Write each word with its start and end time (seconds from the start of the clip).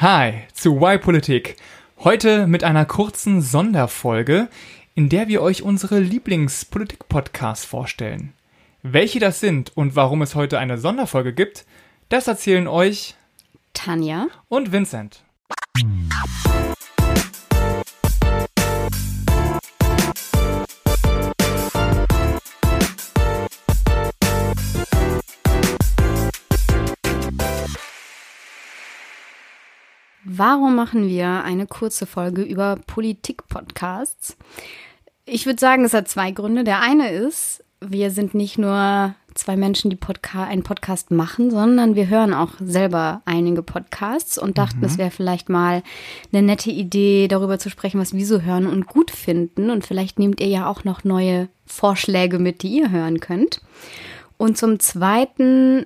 Hi 0.00 0.44
zu 0.52 0.76
Y-Politik. 0.76 1.56
Heute 1.98 2.46
mit 2.46 2.62
einer 2.62 2.84
kurzen 2.84 3.42
Sonderfolge, 3.42 4.46
in 4.94 5.08
der 5.08 5.26
wir 5.26 5.42
euch 5.42 5.64
unsere 5.64 5.98
Lieblingspolitik-Podcasts 5.98 7.64
vorstellen. 7.64 8.32
Welche 8.84 9.18
das 9.18 9.40
sind 9.40 9.76
und 9.76 9.96
warum 9.96 10.22
es 10.22 10.36
heute 10.36 10.60
eine 10.60 10.78
Sonderfolge 10.78 11.32
gibt, 11.32 11.66
das 12.10 12.28
erzählen 12.28 12.68
euch 12.68 13.16
Tanja 13.74 14.28
und 14.48 14.70
Vincent. 14.70 15.24
Warum 30.38 30.76
machen 30.76 31.08
wir 31.08 31.42
eine 31.42 31.66
kurze 31.66 32.06
Folge 32.06 32.42
über 32.42 32.78
Politik-Podcasts? 32.86 34.36
Ich 35.26 35.46
würde 35.46 35.58
sagen, 35.58 35.84
es 35.84 35.94
hat 35.94 36.06
zwei 36.06 36.30
Gründe. 36.30 36.62
Der 36.62 36.80
eine 36.80 37.10
ist, 37.10 37.64
wir 37.80 38.12
sind 38.12 38.34
nicht 38.34 38.56
nur 38.56 39.16
zwei 39.34 39.56
Menschen, 39.56 39.90
die 39.90 39.96
Podca 39.96 40.44
einen 40.44 40.62
Podcast 40.62 41.10
machen, 41.10 41.50
sondern 41.50 41.96
wir 41.96 42.06
hören 42.06 42.34
auch 42.34 42.52
selber 42.60 43.20
einige 43.24 43.64
Podcasts 43.64 44.38
und 44.38 44.58
dachten, 44.58 44.78
mhm. 44.78 44.84
es 44.84 44.96
wäre 44.96 45.10
vielleicht 45.10 45.48
mal 45.48 45.82
eine 46.32 46.42
nette 46.42 46.70
Idee, 46.70 47.26
darüber 47.26 47.58
zu 47.58 47.68
sprechen, 47.68 48.00
was 48.00 48.14
wir 48.14 48.24
so 48.24 48.40
hören 48.42 48.68
und 48.68 48.86
gut 48.86 49.10
finden. 49.10 49.70
Und 49.70 49.84
vielleicht 49.84 50.20
nehmt 50.20 50.40
ihr 50.40 50.46
ja 50.46 50.68
auch 50.68 50.84
noch 50.84 51.02
neue 51.02 51.48
Vorschläge 51.66 52.38
mit, 52.38 52.62
die 52.62 52.78
ihr 52.78 52.92
hören 52.92 53.18
könnt. 53.18 53.60
Und 54.36 54.56
zum 54.56 54.78
Zweiten 54.78 55.84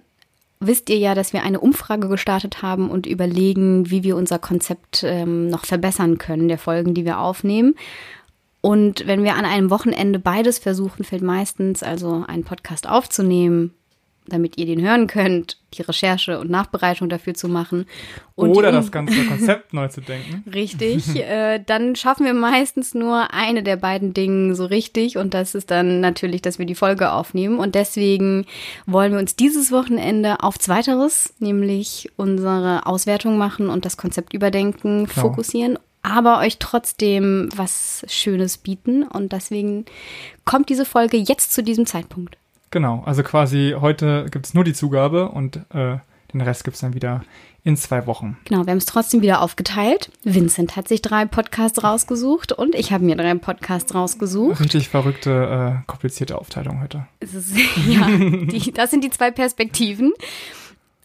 wisst 0.66 0.91
ihr 0.91 0.98
ja, 0.98 1.15
dass 1.15 1.33
wir 1.33 1.43
eine 1.43 1.61
Umfrage 1.61 2.09
gestartet 2.09 2.62
haben 2.62 2.91
und 2.91 3.07
überlegen, 3.07 3.91
wie 3.91 4.03
wir 4.03 4.16
unser 4.16 4.39
Konzept 4.39 5.03
ähm, 5.05 5.48
noch 5.48 5.65
verbessern 5.65 6.19
können, 6.19 6.48
der 6.48 6.59
Folgen, 6.59 6.95
die 6.95 7.05
wir 7.05 7.19
aufnehmen. 7.19 7.75
Und 8.61 9.06
wenn 9.06 9.25
wir 9.25 9.34
an 9.34 9.45
einem 9.45 9.70
Wochenende 9.70 10.19
beides 10.19 10.59
versuchen, 10.59 11.05
fällt 11.05 11.23
meistens 11.23 11.83
also 11.83 12.25
einen 12.27 12.45
Podcast 12.45 12.89
aufzunehmen, 12.89 13.75
damit 14.27 14.56
ihr 14.56 14.67
den 14.67 14.81
hören 14.81 15.06
könnt, 15.06 15.59
die 15.75 15.83
Recherche 15.83 16.39
und 16.39 16.51
Nachbereitung 16.51 17.09
dafür 17.09 17.34
zu 17.34 17.48
machen. 17.48 17.87
Oder 18.37 18.69
um, 18.69 18.75
das 18.75 18.92
ganze 18.92 19.25
Konzept 19.25 19.73
neu 19.73 19.89
zu 19.89 20.01
denken. 20.01 20.45
Richtig, 20.53 21.17
äh, 21.17 21.59
dann 21.64 21.97
schaffen 21.97 22.25
wir 22.25 22.34
meistens 22.34 22.95
nur 22.95 23.33
eine 23.33 23.62
der 23.62 23.77
beiden 23.77 24.14
Dinge 24.14 24.55
so 24.55 24.67
richtig 24.67 25.17
und 25.17 25.34
das 25.34 25.55
ist 25.55 25.70
dann 25.70 26.01
natürlich, 26.01 26.42
dass 26.42 26.59
wir 26.59 26.67
die 26.67 26.75
Folge 26.75 27.12
aufnehmen 27.12 27.59
und 27.59 27.75
deswegen 27.75 28.47
wollen 28.87 29.12
wir 29.12 29.19
uns 29.19 29.37
dieses 29.37 29.73
Wochenende 29.73 30.42
auf 30.42 30.59
Zweiteres, 30.59 31.34
nämlich 31.39 32.11
unsere 32.17 32.86
Auswertung 32.86 33.39
machen 33.39 33.69
und 33.69 33.84
das 33.84 33.97
Konzept 33.97 34.33
überdenken, 34.34 35.07
genau. 35.07 35.20
fokussieren 35.20 35.79
aber 36.03 36.41
euch 36.41 36.59
trotzdem 36.59 37.48
was 37.55 38.05
Schönes 38.09 38.59
bieten. 38.59 39.05
Und 39.05 39.33
deswegen 39.33 39.86
kommt 40.45 40.69
diese 40.69 40.84
Folge 40.84 41.17
jetzt 41.17 41.53
zu 41.53 41.62
diesem 41.62 41.86
Zeitpunkt. 41.86 42.36
Genau, 42.73 43.03
also 43.05 43.23
quasi 43.23 43.77
heute 43.78 44.27
gibt 44.31 44.47
es 44.47 44.55
nur 44.55 44.65
die 44.65 44.73
Zugabe 44.73 45.28
und 45.28 45.56
äh, 45.75 45.98
den 46.33 46.41
Rest 46.41 46.65
gibt 46.65 46.75
es 46.75 46.81
dann 46.81 46.95
wieder 46.95 47.23
in 47.64 47.77
zwei 47.77 48.06
Wochen. 48.06 48.39
Genau, 48.47 48.64
wir 48.64 48.70
haben 48.70 48.79
es 48.79 48.87
trotzdem 48.87 49.20
wieder 49.20 49.42
aufgeteilt. 49.42 50.11
Vincent 50.25 50.75
hat 50.75 50.89
sich 50.89 51.03
drei 51.03 51.27
Podcasts 51.27 51.84
rausgesucht 51.84 52.51
und 52.53 52.75
ich 52.75 52.91
habe 52.91 53.05
mir 53.05 53.14
drei 53.14 53.34
Podcasts 53.34 53.95
rausgesucht. 53.95 54.59
Richtig 54.59 54.89
verrückte, 54.89 55.83
äh, 55.83 55.87
komplizierte 55.87 56.39
Aufteilung 56.39 56.81
heute. 56.81 57.06
Ist, 57.20 57.55
ja, 57.87 58.09
die, 58.09 58.73
das 58.73 58.91
sind 58.91 59.05
die 59.05 59.11
zwei 59.11 59.31
Perspektiven. 59.31 60.14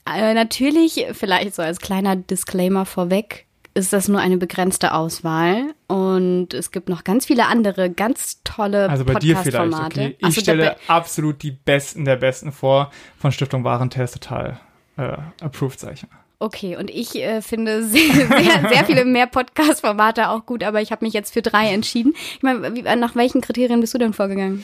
Äh, 0.05 0.33
natürlich, 0.35 1.05
vielleicht 1.11 1.53
so 1.53 1.61
als 1.61 1.81
kleiner 1.81 2.15
Disclaimer 2.15 2.85
vorweg, 2.85 3.45
ist 3.77 3.93
das 3.93 4.07
nur 4.07 4.19
eine 4.19 4.37
begrenzte 4.37 4.93
Auswahl 4.93 5.73
und 5.87 6.53
es 6.53 6.71
gibt 6.71 6.89
noch 6.89 7.03
ganz 7.03 7.27
viele 7.27 7.45
andere 7.45 7.89
ganz 7.89 8.41
tolle 8.43 8.89
Also 8.89 9.05
bei 9.05 9.13
dir 9.15 9.37
vielleicht, 9.37 9.73
okay. 9.73 10.17
Ich 10.19 10.35
so, 10.35 10.41
stelle 10.41 10.75
absolut 10.87 11.43
die 11.43 11.51
Besten 11.51 12.03
der 12.03 12.15
Besten 12.15 12.51
vor 12.51 12.91
von 13.19 13.31
Stiftung 13.31 13.63
Warentest, 13.63 14.15
total 14.15 14.59
äh, 14.97 15.17
approved, 15.41 15.79
sag 15.79 15.93
ich 15.93 16.03
mal. 16.03 16.17
Okay, 16.39 16.75
und 16.75 16.91
ich 16.91 17.15
äh, 17.15 17.41
finde 17.41 17.83
sehr, 17.83 18.13
sehr, 18.13 18.69
sehr 18.69 18.85
viele 18.85 19.05
mehr 19.05 19.27
Podcast-Formate 19.27 20.29
auch 20.29 20.45
gut, 20.45 20.63
aber 20.63 20.81
ich 20.81 20.91
habe 20.91 21.05
mich 21.05 21.13
jetzt 21.13 21.33
für 21.33 21.41
drei 21.41 21.71
entschieden. 21.73 22.13
Ich 22.35 22.43
meine, 22.43 22.95
nach 22.97 23.15
welchen 23.15 23.41
Kriterien 23.41 23.79
bist 23.79 23.93
du 23.93 23.97
denn 23.97 24.13
vorgegangen? 24.13 24.63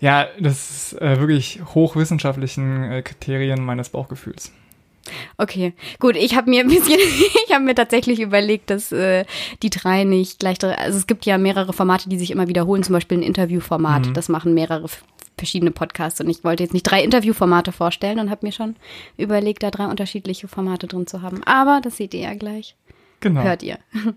Ja, 0.00 0.26
das 0.38 0.70
ist 0.92 1.00
äh, 1.00 1.20
wirklich 1.20 1.60
hochwissenschaftlichen 1.74 2.90
äh, 2.90 3.02
Kriterien 3.02 3.64
meines 3.64 3.88
Bauchgefühls. 3.88 4.52
Okay, 5.36 5.74
gut. 5.98 6.16
Ich 6.16 6.34
habe 6.34 6.50
mir 6.50 6.60
ein 6.60 6.68
bisschen, 6.68 6.98
ich 7.46 7.52
habe 7.52 7.64
mir 7.64 7.74
tatsächlich 7.74 8.20
überlegt, 8.20 8.70
dass 8.70 8.92
äh, 8.92 9.24
die 9.62 9.70
drei 9.70 10.04
nicht 10.04 10.38
gleich, 10.38 10.62
also 10.62 10.98
es 10.98 11.06
gibt 11.06 11.26
ja 11.26 11.38
mehrere 11.38 11.72
Formate, 11.72 12.08
die 12.08 12.18
sich 12.18 12.30
immer 12.30 12.48
wiederholen. 12.48 12.82
Zum 12.82 12.94
Beispiel 12.94 13.18
ein 13.18 13.22
Interviewformat. 13.22 14.06
Mhm. 14.06 14.14
Das 14.14 14.28
machen 14.28 14.54
mehrere 14.54 14.88
verschiedene 15.36 15.70
Podcasts 15.70 16.20
und 16.20 16.30
ich 16.30 16.44
wollte 16.44 16.62
jetzt 16.62 16.72
nicht 16.72 16.84
drei 16.84 17.02
Interviewformate 17.02 17.72
vorstellen 17.72 18.20
und 18.20 18.30
habe 18.30 18.46
mir 18.46 18.52
schon 18.52 18.76
überlegt, 19.16 19.62
da 19.62 19.70
drei 19.70 19.86
unterschiedliche 19.86 20.48
Formate 20.48 20.86
drin 20.86 21.06
zu 21.06 21.22
haben. 21.22 21.42
Aber 21.44 21.80
das 21.82 21.96
seht 21.96 22.14
ihr 22.14 22.20
ja 22.20 22.34
gleich. 22.34 22.76
Genau. 23.20 23.42
Hört 23.42 23.62
ihr. 23.62 23.78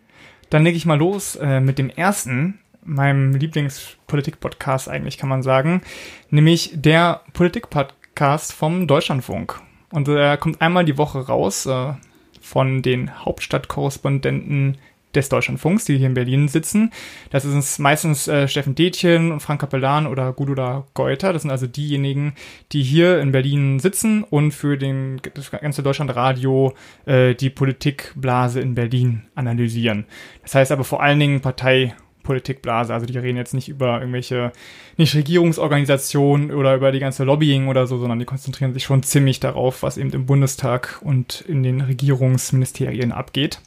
Dann 0.50 0.64
lege 0.64 0.78
ich 0.78 0.86
mal 0.86 0.98
los 0.98 1.36
äh, 1.36 1.60
mit 1.60 1.78
dem 1.78 1.90
ersten, 1.90 2.60
meinem 2.84 3.34
Lieblingspolitik-Podcast 3.34 4.88
eigentlich, 4.88 5.18
kann 5.18 5.28
man 5.28 5.44
sagen, 5.44 5.82
nämlich 6.30 6.72
der 6.74 7.22
Politik-Podcast 7.34 8.54
vom 8.54 8.88
Deutschlandfunk. 8.88 9.60
Und 9.92 10.08
er 10.08 10.38
kommt 10.38 10.62
einmal 10.62 10.86
die 10.86 10.98
Woche 10.98 11.20
raus 11.20 11.66
äh, 11.66 11.94
von 12.42 12.82
den 12.82 13.24
Hauptstadtkorrespondenten 13.24 14.78
des 15.16 15.30
Deutschlandfunks, 15.30 15.86
die 15.86 15.98
hier 15.98 16.08
in 16.08 16.14
Berlin 16.14 16.48
sitzen. 16.48 16.92
Das 17.32 17.44
sind 17.44 17.80
meistens 17.80 18.28
äh, 18.28 18.48
Steffen 18.48 18.76
Detjen 18.76 19.32
und 19.32 19.40
Frank 19.40 19.62
Kapellan 19.62 20.08
oder 20.08 20.32
Gudula 20.34 20.86
Geuter. 20.94 21.34
Das 21.34 21.42
sind 21.42 21.52
also 21.52 21.68
diejenigen, 21.68 22.34
die 22.72 22.84
hier 22.84 23.20
in 23.20 23.32
Berlin 23.32 23.80
sitzen 23.80 24.24
und 24.24 24.52
für 24.52 24.78
den, 24.78 25.22
das 25.34 25.52
ganze 25.52 25.84
Deutschlandradio 25.84 26.74
äh, 27.06 27.36
die 27.36 27.50
Politikblase 27.50 28.62
in 28.62 28.76
Berlin 28.76 29.24
analysieren. 29.36 30.06
Das 30.44 30.56
heißt 30.56 30.72
aber 30.72 30.84
vor 30.84 31.02
allen 31.02 31.20
Dingen 31.20 31.42
Partei 31.42 31.96
Politikblase. 32.28 32.94
Also 32.94 33.06
die 33.06 33.18
reden 33.18 33.38
jetzt 33.38 33.54
nicht 33.54 33.70
über 33.70 34.00
irgendwelche 34.00 34.52
Nichtregierungsorganisationen 34.98 36.52
oder 36.52 36.76
über 36.76 36.92
die 36.92 37.00
ganze 37.00 37.24
Lobbying 37.24 37.70
oder 37.70 37.88
so, 37.88 37.98
sondern 37.98 38.20
die 38.20 38.26
konzentrieren 38.26 38.74
sich 38.74 38.84
schon 38.84 39.02
ziemlich 39.02 39.40
darauf, 39.40 39.82
was 39.82 39.98
eben 39.98 40.12
im 40.12 40.26
Bundestag 40.26 41.00
und 41.02 41.46
in 41.48 41.64
den 41.64 41.80
Regierungsministerien 41.80 43.14
abgeht. 43.14 43.62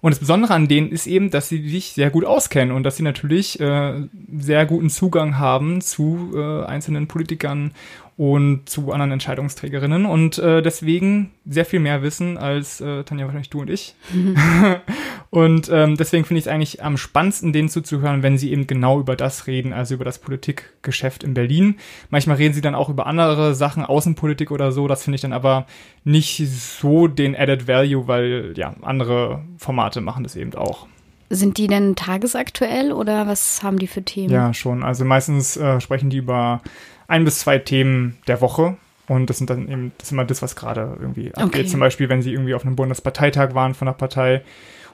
Und 0.00 0.10
das 0.10 0.18
Besondere 0.18 0.52
an 0.52 0.68
denen 0.68 0.90
ist 0.90 1.06
eben, 1.06 1.30
dass 1.30 1.48
sie 1.48 1.66
sich 1.66 1.92
sehr 1.92 2.10
gut 2.10 2.26
auskennen 2.26 2.76
und 2.76 2.82
dass 2.82 2.96
sie 2.98 3.02
natürlich 3.02 3.58
äh, 3.58 4.02
sehr 4.36 4.66
guten 4.66 4.90
Zugang 4.90 5.38
haben 5.38 5.80
zu 5.80 6.32
äh, 6.34 6.64
einzelnen 6.64 7.06
Politikern 7.06 7.70
und 8.16 8.68
zu 8.68 8.92
anderen 8.92 9.12
Entscheidungsträgerinnen 9.12 10.04
und 10.04 10.38
äh, 10.38 10.62
deswegen 10.62 11.30
sehr 11.46 11.64
viel 11.64 11.80
mehr 11.80 12.02
wissen 12.02 12.36
als 12.38 12.80
äh, 12.80 13.02
Tanja 13.04 13.24
wahrscheinlich 13.24 13.50
du 13.50 13.62
und 13.62 13.70
ich. 13.70 13.94
Mhm. 14.12 14.36
und 15.34 15.68
ähm, 15.68 15.96
deswegen 15.96 16.24
finde 16.24 16.38
ich 16.38 16.44
es 16.44 16.48
eigentlich 16.48 16.84
am 16.84 16.96
spannendsten, 16.96 17.52
denen 17.52 17.68
zuzuhören, 17.68 18.22
wenn 18.22 18.38
sie 18.38 18.52
eben 18.52 18.68
genau 18.68 19.00
über 19.00 19.16
das 19.16 19.48
reden, 19.48 19.72
also 19.72 19.94
über 19.94 20.04
das 20.04 20.20
Politikgeschäft 20.20 21.24
in 21.24 21.34
Berlin. 21.34 21.74
Manchmal 22.08 22.36
reden 22.36 22.54
sie 22.54 22.60
dann 22.60 22.76
auch 22.76 22.88
über 22.88 23.08
andere 23.08 23.56
Sachen, 23.56 23.84
Außenpolitik 23.84 24.52
oder 24.52 24.70
so. 24.70 24.86
Das 24.86 25.02
finde 25.02 25.16
ich 25.16 25.22
dann 25.22 25.32
aber 25.32 25.66
nicht 26.04 26.40
so 26.46 27.08
den 27.08 27.34
Added 27.34 27.66
Value, 27.66 28.06
weil 28.06 28.54
ja, 28.56 28.76
andere 28.82 29.42
Formate 29.58 30.00
machen 30.00 30.22
das 30.22 30.36
eben 30.36 30.54
auch. 30.54 30.86
Sind 31.30 31.58
die 31.58 31.66
denn 31.66 31.96
tagesaktuell 31.96 32.92
oder 32.92 33.26
was 33.26 33.64
haben 33.64 33.80
die 33.80 33.88
für 33.88 34.04
Themen? 34.04 34.32
Ja, 34.32 34.54
schon. 34.54 34.84
Also 34.84 35.04
meistens 35.04 35.56
äh, 35.56 35.80
sprechen 35.80 36.10
die 36.10 36.18
über 36.18 36.62
ein 37.08 37.24
bis 37.24 37.40
zwei 37.40 37.58
Themen 37.58 38.18
der 38.28 38.40
Woche. 38.40 38.76
Und 39.08 39.30
das 39.30 39.38
sind 39.38 39.50
dann 39.50 39.68
eben, 39.68 39.90
das 39.98 40.06
ist 40.06 40.12
immer 40.12 40.24
das, 40.24 40.42
was 40.42 40.54
gerade 40.54 40.96
irgendwie 41.00 41.30
okay. 41.30 41.42
abgeht. 41.42 41.70
Zum 41.70 41.80
Beispiel, 41.80 42.08
wenn 42.08 42.22
sie 42.22 42.32
irgendwie 42.32 42.54
auf 42.54 42.64
einem 42.64 42.76
Bundesparteitag 42.76 43.52
waren 43.54 43.74
von 43.74 43.86
der 43.86 43.94
Partei 43.94 44.42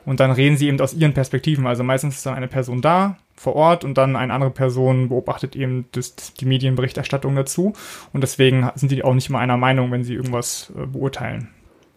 und 0.06 0.20
dann 0.20 0.30
reden 0.30 0.56
sie 0.56 0.68
eben 0.68 0.80
aus 0.80 0.94
ihren 0.94 1.14
Perspektiven. 1.14 1.66
Also 1.66 1.82
meistens 1.84 2.16
ist 2.16 2.26
dann 2.26 2.34
eine 2.34 2.48
Person 2.48 2.80
da 2.80 3.16
vor 3.36 3.56
Ort 3.56 3.84
und 3.84 3.96
dann 3.96 4.16
eine 4.16 4.32
andere 4.32 4.50
Person 4.50 5.08
beobachtet 5.08 5.56
eben 5.56 5.86
das, 5.92 6.14
die 6.34 6.44
Medienberichterstattung 6.44 7.34
dazu. 7.36 7.72
Und 8.12 8.20
deswegen 8.22 8.70
sind 8.74 8.92
die 8.92 9.02
auch 9.02 9.14
nicht 9.14 9.28
immer 9.28 9.38
einer 9.38 9.56
Meinung, 9.56 9.90
wenn 9.90 10.04
sie 10.04 10.14
irgendwas 10.14 10.72
äh, 10.76 10.86
beurteilen. 10.86 11.48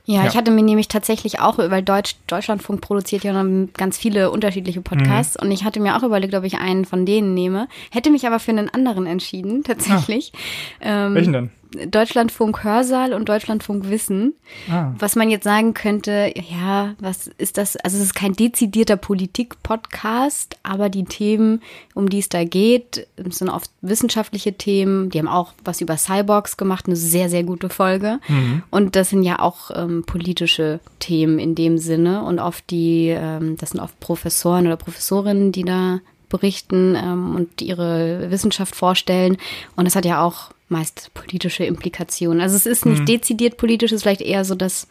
Ja, 0.06 0.22
ja, 0.22 0.28
ich 0.28 0.36
hatte 0.36 0.51
mir 0.51 0.63
nämlich 0.63 0.89
tatsächlich 0.89 1.39
auch, 1.39 1.57
weil 1.57 1.81
Deutsch, 1.81 2.18
Deutschlandfunk 2.28 2.81
produziert 2.81 3.24
ja 3.24 3.45
ganz 3.74 3.98
viele 3.98 4.31
unterschiedliche 4.31 4.81
Podcasts 4.81 5.38
mhm. 5.39 5.45
und 5.45 5.51
ich 5.54 5.63
hatte 5.63 5.80
mir 5.80 5.95
auch 5.95 6.04
überlegt, 6.04 6.33
ob 6.36 6.44
ich 6.44 6.57
einen 6.57 6.83
von 6.83 7.06
denen 7.06 7.33
nehme, 7.33 7.69
hätte 7.89 8.12
mich 8.12 8.28
aber 8.28 8.39
für 8.39 8.51
einen 8.51 8.68
anderen 8.68 9.06
entschieden, 9.06 9.63
tatsächlich. 9.63 10.33
Ah. 10.81 11.07
Ähm, 11.07 11.16
Welchen 11.16 11.33
denn? 11.33 11.51
Deutschlandfunk 11.88 12.64
Hörsaal 12.64 13.14
und 13.14 13.30
Deutschlandfunk 13.30 13.90
Wissen. 13.90 14.34
Ah. 14.70 14.94
Was 14.98 15.16
man 15.16 15.30
jetzt 15.30 15.44
sagen 15.44 15.74
könnte, 15.74 16.34
ja, 16.50 16.96
was 17.00 17.28
ist 17.38 17.58
das? 17.58 17.75
Also 17.78 17.98
es 17.98 18.04
ist 18.04 18.16
kein 18.16 18.34
dezidierter 18.34 18.98
Politik-Podcast, 18.98 20.58
aber 20.64 20.90
die 20.90 21.06
Themen, 21.06 21.62
um 21.94 22.10
die 22.10 22.20
es 22.20 22.30
da 22.30 22.44
geht, 22.44 23.08
sind 23.18 23.50
oft 23.50 23.72
wissenschaftliche 23.81 24.54
Themen. 24.54 25.10
Die 25.10 25.20
haben 25.20 25.28
auch 25.28 25.54
was 25.64 25.81
über 25.81 25.98
Cyborgs 25.98 26.58
gemacht, 26.58 26.86
eine 26.88 26.96
sehr, 26.96 27.30
sehr 27.30 27.44
gute 27.44 27.70
Folge. 27.70 28.19
Mhm. 28.28 28.64
Und 28.69 28.96
das 28.96 29.10
sind 29.10 29.24
ja 29.24 29.40
auch 29.40 29.72
ähm, 29.74 30.04
politische 30.06 30.80
Themen 31.00 31.40
in 31.40 31.56
dem 31.56 31.78
Sinne. 31.78 32.24
Und 32.24 32.40
oft 32.40 32.69
die, 32.69 33.10
ähm, 33.10 33.58
das 33.58 33.72
sind 33.72 33.81
oft 33.81 34.00
Professoren 34.00 34.68
oder 34.68 34.78
Professorinnen, 34.78 35.52
die 35.52 35.64
da 35.64 36.00
berichten 36.34 36.96
ähm, 36.96 37.36
und 37.36 37.62
ihre 37.62 38.31
Wissenschaft 38.31 38.76
vorstellen. 38.76 39.38
Und 39.76 39.86
das 39.86 39.96
hat 39.96 40.04
ja 40.04 40.24
auch 40.24 40.50
meist 40.74 41.12
politische 41.14 41.64
Implikationen. 41.64 42.42
Also 42.42 42.58
es 42.58 42.66
ist 42.66 42.86
nicht 42.86 43.02
mhm. 43.02 43.06
dezidiert 43.06 43.58
politisch, 43.58 43.92
es 43.92 43.98
ist 43.98 44.04
vielleicht 44.04 44.22
eher 44.22 44.44
so 44.44 44.56
das, 44.56 44.88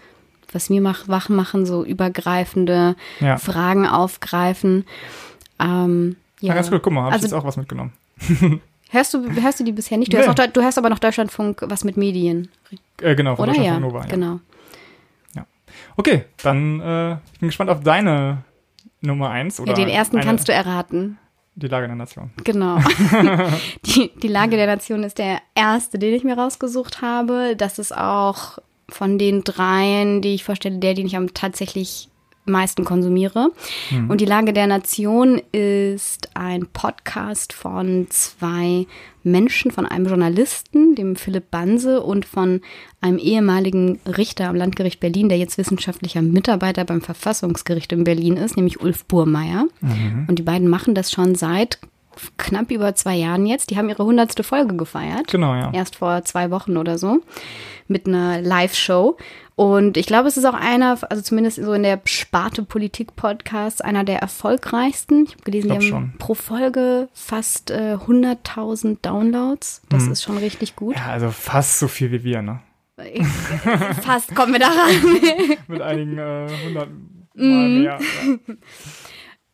was 0.52 0.70
wir 0.70 0.80
mach, 0.80 1.08
wach 1.08 1.28
machen, 1.28 1.66
so 1.66 1.84
übergreifende 1.84 2.96
ja. 3.20 3.36
Fragen 3.36 3.86
aufgreifen. 3.86 4.86
Ähm, 5.60 6.16
ja. 6.40 6.48
ja, 6.48 6.54
ganz 6.54 6.70
gut, 6.70 6.82
guck 6.82 6.92
mal, 6.92 7.02
habe 7.02 7.12
also, 7.12 7.26
ich 7.26 7.32
jetzt 7.32 7.38
auch 7.38 7.44
was 7.44 7.56
mitgenommen. 7.56 7.92
hörst 8.90 9.12
du, 9.12 9.30
hörst 9.30 9.60
du 9.60 9.64
die 9.64 9.72
bisher 9.72 9.98
nicht? 9.98 10.12
Du, 10.12 10.16
nee. 10.16 10.24
hörst, 10.24 10.38
noch, 10.38 10.46
du 10.46 10.62
hörst 10.62 10.78
aber 10.78 10.88
noch 10.88 10.98
Deutschlandfunk 10.98 11.62
was 11.66 11.84
mit 11.84 11.96
Medien. 11.96 12.48
Äh, 13.00 13.14
genau, 13.14 13.36
von 13.36 13.44
Oder? 13.44 13.58
Deutschlandfunk 13.58 13.82
ja, 13.82 13.88
Nova. 13.88 14.00
Ja. 14.04 14.10
Genau. 14.10 14.40
Ja. 15.34 15.46
Okay, 15.96 16.24
dann 16.42 16.80
äh, 16.80 17.12
ich 17.34 17.40
bin 17.40 17.48
gespannt 17.48 17.70
auf 17.70 17.82
deine 17.82 18.44
Nummer 19.02 19.30
eins. 19.30 19.60
Oder 19.60 19.72
ja, 19.72 19.76
den 19.76 19.88
ersten 19.88 20.16
eine, 20.16 20.24
kannst 20.24 20.48
du 20.48 20.52
erraten. 20.52 21.18
Die 21.54 21.68
Lage 21.68 21.86
der 21.86 21.96
Nation. 21.96 22.30
Genau. 22.44 22.78
die, 23.86 24.10
die 24.22 24.28
Lage 24.28 24.56
der 24.56 24.66
Nation 24.66 25.02
ist 25.02 25.18
der 25.18 25.38
erste, 25.54 25.98
den 25.98 26.14
ich 26.14 26.24
mir 26.24 26.38
rausgesucht 26.38 27.02
habe. 27.02 27.54
Das 27.56 27.78
ist 27.78 27.94
auch 27.96 28.58
von 28.88 29.18
den 29.18 29.44
dreien, 29.44 30.22
die 30.22 30.34
ich 30.34 30.44
vorstelle, 30.44 30.78
der, 30.78 30.94
den 30.94 31.06
ich 31.06 31.16
am 31.16 31.34
tatsächlich 31.34 32.08
meisten 32.44 32.84
konsumiere. 32.84 33.50
Mhm. 33.90 34.10
Und 34.10 34.20
die 34.20 34.26
Lage 34.26 34.52
der 34.52 34.66
Nation 34.66 35.40
ist 35.52 36.30
ein 36.34 36.66
Podcast 36.72 37.52
von 37.52 38.06
zwei 38.10 38.86
Menschen, 39.22 39.70
von 39.70 39.86
einem 39.86 40.06
Journalisten, 40.06 40.94
dem 40.96 41.14
Philipp 41.14 41.50
Banse, 41.50 42.02
und 42.02 42.24
von 42.24 42.60
einem 43.00 43.18
ehemaligen 43.18 44.00
Richter 44.06 44.48
am 44.48 44.56
Landgericht 44.56 44.98
Berlin, 44.98 45.28
der 45.28 45.38
jetzt 45.38 45.58
wissenschaftlicher 45.58 46.22
Mitarbeiter 46.22 46.84
beim 46.84 47.00
Verfassungsgericht 47.00 47.92
in 47.92 48.04
Berlin 48.04 48.36
ist, 48.36 48.56
nämlich 48.56 48.80
Ulf 48.80 49.04
Burmeier. 49.04 49.66
Mhm. 49.80 50.26
Und 50.28 50.38
die 50.38 50.42
beiden 50.42 50.68
machen 50.68 50.94
das 50.94 51.12
schon 51.12 51.34
seit 51.34 51.78
knapp 52.36 52.70
über 52.70 52.94
zwei 52.94 53.16
Jahren 53.16 53.46
jetzt. 53.46 53.70
Die 53.70 53.76
haben 53.76 53.88
ihre 53.88 54.04
hundertste 54.04 54.42
Folge 54.42 54.76
gefeiert. 54.76 55.28
Genau, 55.28 55.54
ja. 55.54 55.70
Erst 55.72 55.96
vor 55.96 56.22
zwei 56.24 56.50
Wochen 56.50 56.76
oder 56.76 56.98
so. 56.98 57.20
Mit 57.88 58.06
einer 58.06 58.40
Live-Show. 58.40 59.16
Und 59.54 59.96
ich 59.96 60.06
glaube, 60.06 60.28
es 60.28 60.36
ist 60.36 60.44
auch 60.44 60.54
einer, 60.54 60.98
also 61.10 61.22
zumindest 61.22 61.62
so 61.62 61.72
in 61.74 61.82
der 61.82 62.00
Sparte 62.04 62.62
Politik-Podcast, 62.62 63.84
einer 63.84 64.02
der 64.02 64.20
erfolgreichsten. 64.20 65.24
Ich 65.24 65.32
habe 65.32 65.42
gelesen, 65.42 65.68
die 65.68 65.74
haben 65.74 65.82
schon. 65.82 66.12
pro 66.18 66.34
Folge 66.34 67.08
fast 67.12 67.70
äh, 67.70 67.96
100.000 67.96 68.98
Downloads. 69.02 69.82
Das 69.90 70.04
hm. 70.04 70.12
ist 70.12 70.22
schon 70.22 70.38
richtig 70.38 70.74
gut. 70.74 70.96
Ja, 70.96 71.06
also 71.06 71.30
fast 71.30 71.78
so 71.78 71.88
viel 71.88 72.10
wie 72.12 72.24
wir, 72.24 72.42
ne? 72.42 72.60
fast 74.02 74.34
kommen 74.34 74.52
wir 74.52 74.60
da 74.60 74.68
ran. 74.68 75.56
Mit 75.68 75.80
einigen 75.80 76.18
äh, 76.18 76.46
100 76.64 76.88
Mal 77.34 77.46
mm. 77.46 77.82
mehr. 77.82 77.98
Ja. 77.98 78.54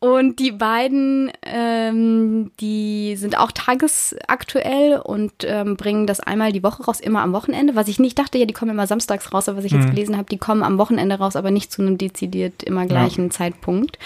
Und 0.00 0.38
die 0.38 0.52
beiden, 0.52 1.32
ähm, 1.42 2.52
die 2.60 3.16
sind 3.16 3.36
auch 3.36 3.50
tagesaktuell 3.50 4.98
und 4.98 5.32
ähm, 5.42 5.76
bringen 5.76 6.06
das 6.06 6.20
einmal 6.20 6.52
die 6.52 6.62
Woche 6.62 6.84
raus, 6.84 7.00
immer 7.00 7.22
am 7.22 7.32
Wochenende. 7.32 7.74
Was 7.74 7.88
ich 7.88 7.98
nicht 7.98 8.16
dachte, 8.16 8.38
ja, 8.38 8.46
die 8.46 8.54
kommen 8.54 8.70
immer 8.70 8.86
samstags 8.86 9.32
raus, 9.32 9.48
aber 9.48 9.58
was 9.58 9.64
ich 9.64 9.72
mhm. 9.72 9.80
jetzt 9.80 9.90
gelesen 9.90 10.16
habe, 10.16 10.28
die 10.30 10.38
kommen 10.38 10.62
am 10.62 10.78
Wochenende 10.78 11.16
raus, 11.16 11.34
aber 11.34 11.50
nicht 11.50 11.72
zu 11.72 11.82
einem 11.82 11.98
dezidiert 11.98 12.62
immer 12.62 12.86
gleichen 12.86 13.24
ja. 13.24 13.30
Zeitpunkt. 13.30 13.98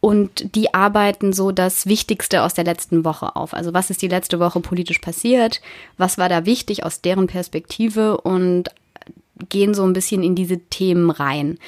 Und 0.00 0.54
die 0.54 0.74
arbeiten 0.74 1.32
so 1.32 1.52
das 1.52 1.86
Wichtigste 1.86 2.42
aus 2.42 2.52
der 2.52 2.64
letzten 2.64 3.06
Woche 3.06 3.34
auf. 3.36 3.54
Also 3.54 3.72
was 3.72 3.88
ist 3.88 4.02
die 4.02 4.08
letzte 4.08 4.38
Woche 4.38 4.60
politisch 4.60 4.98
passiert? 4.98 5.62
Was 5.96 6.18
war 6.18 6.28
da 6.28 6.44
wichtig 6.44 6.84
aus 6.84 7.00
deren 7.00 7.26
Perspektive? 7.26 8.18
Und 8.18 8.68
gehen 9.48 9.74
so 9.74 9.84
ein 9.84 9.92
bisschen 9.92 10.22
in 10.22 10.34
diese 10.34 10.58
Themen 10.58 11.10
rein. 11.10 11.58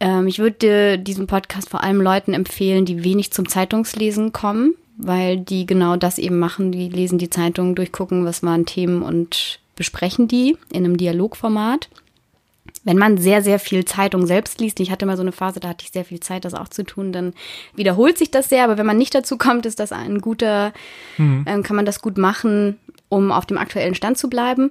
Ähm, 0.00 0.26
ich 0.26 0.38
würde 0.38 0.98
diesen 0.98 1.26
Podcast 1.26 1.68
vor 1.68 1.82
allem 1.82 2.00
Leuten 2.00 2.34
empfehlen, 2.34 2.84
die 2.84 3.04
wenig 3.04 3.32
zum 3.32 3.48
Zeitungslesen 3.48 4.32
kommen, 4.32 4.74
weil 4.96 5.38
die 5.38 5.66
genau 5.66 5.96
das 5.96 6.18
eben 6.18 6.38
machen. 6.38 6.72
Die 6.72 6.88
lesen 6.88 7.18
die 7.18 7.30
Zeitung, 7.30 7.74
durchgucken, 7.74 8.24
was 8.24 8.42
waren 8.42 8.66
Themen 8.66 9.02
und 9.02 9.60
besprechen 9.76 10.28
die 10.28 10.56
in 10.72 10.84
einem 10.84 10.96
Dialogformat. 10.96 11.88
Wenn 12.84 12.98
man 12.98 13.18
sehr, 13.18 13.42
sehr 13.42 13.58
viel 13.58 13.84
Zeitung 13.84 14.26
selbst 14.26 14.60
liest, 14.60 14.80
ich 14.80 14.90
hatte 14.90 15.04
mal 15.04 15.16
so 15.16 15.22
eine 15.22 15.32
Phase, 15.32 15.60
da 15.60 15.68
hatte 15.68 15.84
ich 15.84 15.92
sehr 15.92 16.04
viel 16.04 16.20
Zeit, 16.20 16.44
das 16.44 16.54
auch 16.54 16.68
zu 16.68 16.84
tun, 16.84 17.12
dann 17.12 17.34
wiederholt 17.74 18.18
sich 18.18 18.30
das 18.30 18.48
sehr. 18.48 18.64
Aber 18.64 18.78
wenn 18.78 18.86
man 18.86 18.98
nicht 18.98 19.14
dazu 19.14 19.36
kommt, 19.36 19.66
ist 19.66 19.80
das 19.80 19.92
ein 19.92 20.20
guter, 20.20 20.72
mhm. 21.16 21.44
ähm, 21.46 21.62
kann 21.62 21.76
man 21.76 21.86
das 21.86 22.02
gut 22.02 22.18
machen, 22.18 22.78
um 23.08 23.32
auf 23.32 23.46
dem 23.46 23.58
aktuellen 23.58 23.94
Stand 23.94 24.16
zu 24.16 24.28
bleiben. 24.28 24.70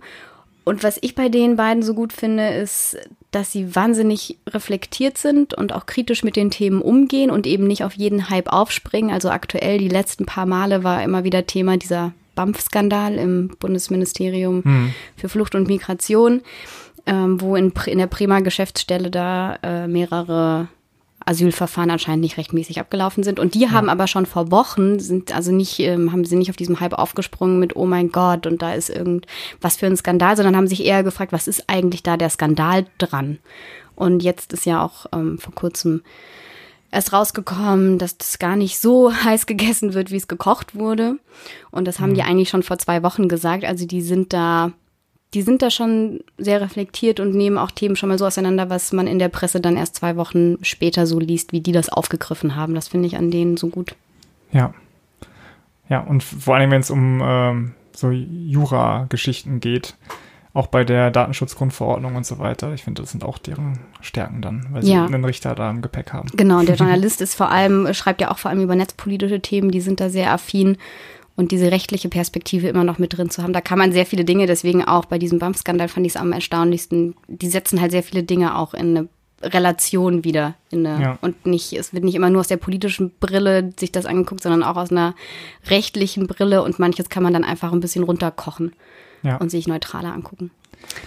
Und 0.63 0.83
was 0.83 0.97
ich 1.01 1.15
bei 1.15 1.29
den 1.29 1.55
beiden 1.55 1.83
so 1.83 1.93
gut 1.93 2.11
finde, 2.11 2.49
ist, 2.49 2.97
dass 3.37 3.51
sie 3.51 3.75
wahnsinnig 3.75 4.39
reflektiert 4.47 5.19
sind 5.19 5.53
und 5.53 5.71
auch 5.71 5.85
kritisch 5.85 6.23
mit 6.23 6.35
den 6.35 6.49
Themen 6.49 6.81
umgehen 6.81 7.29
und 7.29 7.45
eben 7.45 7.67
nicht 7.67 7.83
auf 7.83 7.93
jeden 7.93 8.31
Hype 8.31 8.51
aufspringen. 8.51 9.11
Also 9.11 9.29
aktuell 9.29 9.77
die 9.77 9.89
letzten 9.89 10.25
paar 10.25 10.47
Male 10.47 10.83
war 10.83 11.03
immer 11.03 11.23
wieder 11.23 11.45
Thema 11.45 11.77
dieser 11.77 12.13
BAMF-Skandal 12.33 13.13
im 13.13 13.49
Bundesministerium 13.59 14.61
mhm. 14.63 14.93
für 15.15 15.29
Flucht 15.29 15.53
und 15.53 15.67
Migration, 15.67 16.41
ähm, 17.05 17.39
wo 17.39 17.55
in, 17.55 17.71
in 17.85 17.99
der 17.99 18.07
Prima 18.07 18.39
Geschäftsstelle 18.39 19.11
da 19.11 19.59
äh, 19.61 19.87
mehrere 19.87 20.67
Asylverfahren 21.27 21.91
anscheinend 21.91 22.21
nicht 22.21 22.37
rechtmäßig 22.37 22.79
abgelaufen 22.79 23.23
sind. 23.23 23.39
Und 23.39 23.53
die 23.53 23.61
ja. 23.61 23.71
haben 23.71 23.89
aber 23.89 24.07
schon 24.07 24.25
vor 24.25 24.49
Wochen, 24.49 24.99
sind 24.99 25.35
also 25.35 25.51
nicht, 25.51 25.79
ähm, 25.79 26.11
haben 26.11 26.23
sie 26.23 26.37
nicht 26.37 26.49
auf 26.49 26.55
diesem 26.55 26.79
Hype 26.79 26.93
aufgesprungen 26.93 27.59
mit, 27.59 27.75
oh 27.75 27.85
mein 27.85 28.11
Gott, 28.11 28.47
und 28.47 28.61
da 28.61 28.73
ist 28.73 28.89
irgendwas 28.89 29.75
für 29.75 29.87
ein 29.87 29.97
Skandal, 29.97 30.37
sondern 30.37 30.55
haben 30.55 30.67
sich 30.67 30.85
eher 30.85 31.03
gefragt, 31.03 31.33
was 31.33 31.47
ist 31.47 31.65
eigentlich 31.67 32.01
da 32.01 32.15
der 32.15 32.29
Skandal 32.29 32.85
dran? 32.97 33.39
Und 33.95 34.23
jetzt 34.23 34.53
ist 34.53 34.65
ja 34.65 34.83
auch 34.83 35.07
ähm, 35.11 35.37
vor 35.37 35.53
kurzem 35.53 36.01
erst 36.91 37.11
rausgekommen, 37.11 37.97
dass 37.97 38.17
das 38.17 38.39
gar 38.39 38.55
nicht 38.55 38.79
so 38.79 39.13
heiß 39.23 39.45
gegessen 39.45 39.93
wird, 39.93 40.11
wie 40.11 40.17
es 40.17 40.27
gekocht 40.29 40.75
wurde. 40.75 41.19
Und 41.71 41.85
das 41.85 41.99
haben 41.99 42.11
mhm. 42.11 42.15
die 42.15 42.23
eigentlich 42.23 42.49
schon 42.49 42.63
vor 42.63 42.77
zwei 42.77 43.03
Wochen 43.03 43.27
gesagt. 43.27 43.65
Also 43.65 43.85
die 43.85 44.01
sind 44.01 44.31
da 44.31 44.71
die 45.33 45.41
sind 45.41 45.61
da 45.61 45.69
schon 45.69 46.21
sehr 46.37 46.61
reflektiert 46.61 47.19
und 47.19 47.35
nehmen 47.35 47.57
auch 47.57 47.71
Themen 47.71 47.95
schon 47.95 48.09
mal 48.09 48.17
so 48.17 48.25
auseinander, 48.25 48.69
was 48.69 48.93
man 48.93 49.07
in 49.07 49.19
der 49.19 49.29
Presse 49.29 49.59
dann 49.59 49.75
erst 49.75 49.95
zwei 49.95 50.15
Wochen 50.15 50.57
später 50.63 51.05
so 51.05 51.19
liest, 51.19 51.51
wie 51.51 51.59
die 51.59 51.73
das 51.73 51.89
aufgegriffen 51.89 52.55
haben. 52.55 52.73
Das 52.75 52.87
finde 52.87 53.07
ich 53.07 53.17
an 53.17 53.29
denen 53.29 53.57
so 53.57 53.67
gut. 53.67 53.95
Ja. 54.51 54.73
Ja, 55.89 56.01
und 56.01 56.23
vor 56.23 56.55
allem, 56.55 56.71
wenn 56.71 56.81
es 56.81 56.89
um 56.89 57.21
ähm, 57.23 57.73
so 57.93 58.09
Jura-Geschichten 58.11 59.59
geht, 59.59 59.95
auch 60.53 60.67
bei 60.67 60.83
der 60.83 61.11
Datenschutzgrundverordnung 61.11 62.15
und 62.15 62.25
so 62.25 62.39
weiter. 62.39 62.73
Ich 62.73 62.83
finde, 62.83 63.03
das 63.03 63.11
sind 63.11 63.23
auch 63.23 63.37
deren 63.37 63.79
Stärken 64.01 64.41
dann, 64.41 64.65
weil 64.71 64.81
sie 64.81 64.93
ja. 64.93 65.05
einen 65.05 65.23
Richter 65.23 65.53
da 65.53 65.69
im 65.69 65.83
Gepäck 65.83 66.13
haben. 66.13 66.29
Genau, 66.35 66.59
und 66.59 66.67
der 66.67 66.75
Journalist 66.77 67.21
ist 67.21 67.35
vor 67.35 67.51
allem, 67.51 67.93
schreibt 67.93 68.21
ja 68.21 68.31
auch 68.31 68.39
vor 68.39 68.49
allem 68.49 68.63
über 68.63 68.75
netzpolitische 68.75 69.39
Themen, 69.39 69.69
die 69.69 69.81
sind 69.81 69.99
da 69.99 70.09
sehr 70.09 70.31
affin 70.33 70.77
und 71.37 71.51
diese 71.51 71.71
rechtliche 71.71 72.09
Perspektive 72.09 72.67
immer 72.67 72.83
noch 72.83 72.97
mit 72.97 73.15
drin 73.15 73.29
zu 73.29 73.41
haben. 73.41 73.53
Da 73.53 73.61
kann 73.61 73.77
man 73.77 73.93
sehr 73.93 74.05
viele 74.05 74.25
Dinge, 74.25 74.47
deswegen 74.47 74.83
auch 74.83 75.05
bei 75.05 75.19
diesem 75.19 75.39
BAMF-Skandal 75.39 75.87
fand 75.87 76.05
ich 76.05 76.13
es 76.13 76.17
am 76.17 76.33
erstaunlichsten. 76.33 77.15
Die 77.27 77.47
setzen 77.47 77.79
halt 77.79 77.91
sehr 77.91 78.03
viele 78.03 78.23
Dinge 78.23 78.57
auch 78.57 78.73
in 78.73 78.97
eine 78.97 79.07
Relation 79.43 80.23
wieder 80.23 80.55
in 80.71 80.85
eine, 80.85 81.03
ja. 81.03 81.19
und 81.21 81.45
nicht, 81.45 81.73
es 81.73 81.93
wird 81.93 82.03
nicht 82.03 82.15
immer 82.15 82.31
nur 82.31 82.39
aus 82.39 82.47
der 82.47 82.57
politischen 82.57 83.11
Brille 83.19 83.71
sich 83.79 83.91
das 83.91 84.07
angeguckt, 84.07 84.41
sondern 84.41 84.63
auch 84.63 84.77
aus 84.77 84.89
einer 84.89 85.13
rechtlichen 85.67 86.25
Brille 86.25 86.63
und 86.63 86.79
manches 86.79 87.09
kann 87.09 87.21
man 87.21 87.33
dann 87.33 87.43
einfach 87.43 87.71
ein 87.71 87.79
bisschen 87.79 88.03
runterkochen 88.03 88.73
ja. 89.21 89.37
und 89.37 89.49
sich 89.49 89.67
neutraler 89.67 90.13
angucken. 90.13 90.49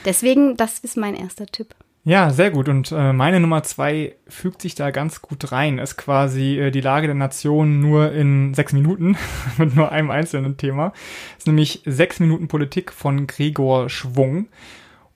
Deswegen, 0.05 0.57
das 0.57 0.79
ist 0.79 0.97
mein 0.97 1.17
erster 1.17 1.47
Tipp. 1.47 1.75
Ja, 2.03 2.31
sehr 2.31 2.51
gut. 2.51 2.69
Und 2.69 2.93
äh, 2.93 3.13
meine 3.13 3.41
Nummer 3.41 3.63
zwei 3.63 4.15
fügt 4.27 4.63
sich 4.63 4.75
da 4.75 4.91
ganz 4.91 5.21
gut 5.21 5.53
rein. 5.53 5.79
Ist 5.79 5.97
quasi 5.99 6.59
äh, 6.59 6.71
die 6.71 6.81
Lage 6.81 7.07
der 7.07 7.15
Nation 7.15 7.81
nur 7.81 8.13
in 8.13 8.55
sechs 8.55 8.73
Minuten 8.73 9.17
mit 9.59 9.77
nur 9.77 9.93
einem 9.93 10.11
einzelnen 10.11 10.57
Thema. 10.57 10.95
Ist 11.37 11.47
nämlich 11.47 11.83
sechs 11.85 12.19
Minuten 12.19 12.49
Politik 12.49 12.93
von 12.93 13.27
Gregor 13.27 13.91
Schwung. 13.91 14.49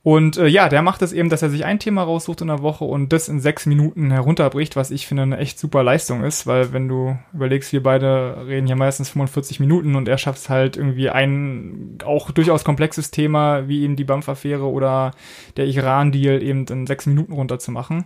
Und 0.05 0.37
äh, 0.37 0.47
ja, 0.49 0.69
der 0.69 0.83
macht 0.83 1.01
es 1.01 1.15
eben, 1.15 1.31
dass 1.31 1.41
er 1.41 1.49
sich 1.49 1.65
ein 1.65 1.79
Thema 1.79 2.03
raussucht 2.03 2.43
in 2.43 2.49
der 2.49 2.61
Woche 2.61 2.85
und 2.85 3.11
das 3.15 3.31
in 3.31 3.41
sechs 3.41 3.65
Minuten 3.65 4.11
herunterbricht, 4.11 4.77
was 4.77 4.91
ich 4.91 5.07
finde 5.07 5.23
eine 5.23 5.39
echt 5.39 5.59
super 5.59 5.83
Leistung 5.83 6.23
ist, 6.23 6.47
weil 6.47 6.75
wenn 6.75 6.89
du 6.89 7.17
überlegst, 7.33 7.73
wir 7.73 7.83
beide 7.83 8.45
reden 8.47 8.67
hier 8.67 8.77
meistens 8.77 9.09
45 9.09 9.61
Minuten 9.61 9.97
und 9.97 10.07
er 10.07 10.19
schafft 10.19 10.41
es 10.41 10.51
halt 10.51 10.77
irgendwie 10.77 11.09
ein 11.09 11.97
auch 12.05 12.31
durchaus 12.33 12.65
komplexes 12.65 13.13
Thema 13.13 13.67
wie 13.67 13.83
eben 13.83 13.97
die 13.97 14.05
BAMF-Affäre 14.05 14.71
oder 14.71 15.13
der 15.57 15.65
Iran-Deal 15.65 16.43
eben 16.43 16.67
in 16.67 16.87
sechs 16.87 17.07
Minuten 17.07 17.33
runterzumachen 17.33 18.05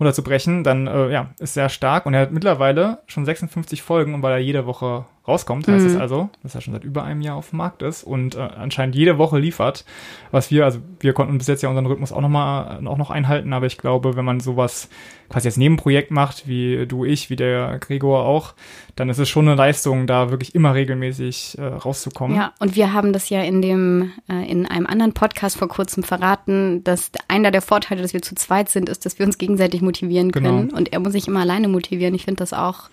oder 0.00 0.12
zu 0.12 0.24
brechen, 0.24 0.64
dann 0.64 0.86
äh, 0.86 1.10
ja, 1.10 1.30
ist 1.38 1.54
sehr 1.54 1.68
stark 1.68 2.06
und 2.06 2.14
er 2.14 2.22
hat 2.22 2.32
mittlerweile 2.32 2.98
schon 3.06 3.24
56 3.24 3.82
Folgen 3.82 4.14
und 4.14 4.22
weil 4.22 4.32
er 4.32 4.38
jede 4.38 4.66
Woche 4.66 5.04
rauskommt, 5.28 5.68
heißt 5.68 5.86
es 5.86 5.96
also, 5.96 6.30
dass 6.42 6.54
er 6.54 6.62
schon 6.62 6.72
seit 6.72 6.82
über 6.82 7.04
einem 7.04 7.20
Jahr 7.20 7.36
auf 7.36 7.50
dem 7.50 7.58
Markt 7.58 7.82
ist 7.82 8.02
und 8.02 8.34
äh, 8.34 8.40
anscheinend 8.40 8.96
jede 8.96 9.18
Woche 9.18 9.38
liefert, 9.38 9.84
was 10.30 10.50
wir, 10.50 10.64
also 10.64 10.80
wir 10.98 11.12
konnten 11.12 11.36
bis 11.38 11.46
jetzt 11.46 11.62
ja 11.62 11.68
unseren 11.68 11.86
Rhythmus 11.86 12.12
auch 12.12 12.22
noch 12.22 12.28
mal 12.28 12.80
auch 12.86 12.96
noch 12.96 13.10
einhalten, 13.10 13.52
aber 13.52 13.66
ich 13.66 13.78
glaube, 13.78 14.16
wenn 14.16 14.24
man 14.24 14.40
sowas 14.40 14.88
quasi 15.30 15.48
als 15.48 15.56
Nebenprojekt 15.56 16.10
macht, 16.10 16.48
wie 16.48 16.86
du, 16.86 17.04
ich, 17.04 17.30
wie 17.30 17.36
der 17.36 17.78
Gregor 17.78 18.24
auch, 18.24 18.54
dann 18.96 19.08
ist 19.08 19.18
es 19.18 19.28
schon 19.28 19.46
eine 19.46 19.56
Leistung, 19.56 20.06
da 20.06 20.30
wirklich 20.30 20.54
immer 20.54 20.74
regelmäßig 20.74 21.56
äh, 21.58 21.64
rauszukommen. 21.64 22.36
Ja, 22.36 22.52
und 22.58 22.74
wir 22.74 22.92
haben 22.92 23.12
das 23.12 23.30
ja 23.30 23.40
in 23.42 23.62
dem, 23.62 24.12
äh, 24.28 24.50
in 24.50 24.66
einem 24.66 24.86
anderen 24.86 25.14
Podcast 25.14 25.56
vor 25.56 25.68
kurzem 25.68 26.02
verraten, 26.02 26.82
dass 26.82 27.12
einer 27.28 27.52
der 27.52 27.62
Vorteile, 27.62 28.02
dass 28.02 28.12
wir 28.12 28.22
zu 28.22 28.34
zweit 28.34 28.68
sind, 28.68 28.88
ist, 28.88 29.06
dass 29.06 29.18
wir 29.18 29.26
uns 29.26 29.38
gegenseitig 29.38 29.82
motivieren 29.90 30.32
können. 30.32 30.68
Genau. 30.68 30.76
Und 30.76 30.92
er 30.92 31.00
muss 31.00 31.12
sich 31.12 31.28
immer 31.28 31.40
alleine 31.40 31.68
motivieren. 31.68 32.14
Ich 32.14 32.24
finde 32.24 32.38
das 32.38 32.52
auch 32.52 32.88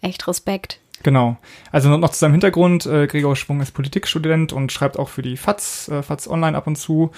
echt 0.00 0.26
Respekt. 0.28 0.80
Genau. 1.02 1.36
Also 1.72 1.96
noch 1.96 2.10
zu 2.10 2.18
seinem 2.18 2.32
Hintergrund. 2.32 2.86
Äh, 2.86 3.06
Gregor 3.06 3.36
Schwung 3.36 3.60
ist 3.60 3.72
Politikstudent 3.72 4.52
und 4.52 4.72
schreibt 4.72 4.98
auch 4.98 5.08
für 5.08 5.22
die 5.22 5.36
FAZ, 5.36 5.88
äh, 5.88 6.02
FAZ 6.02 6.28
Online 6.28 6.56
ab 6.56 6.66
und 6.66 6.76
zu. 6.76 7.12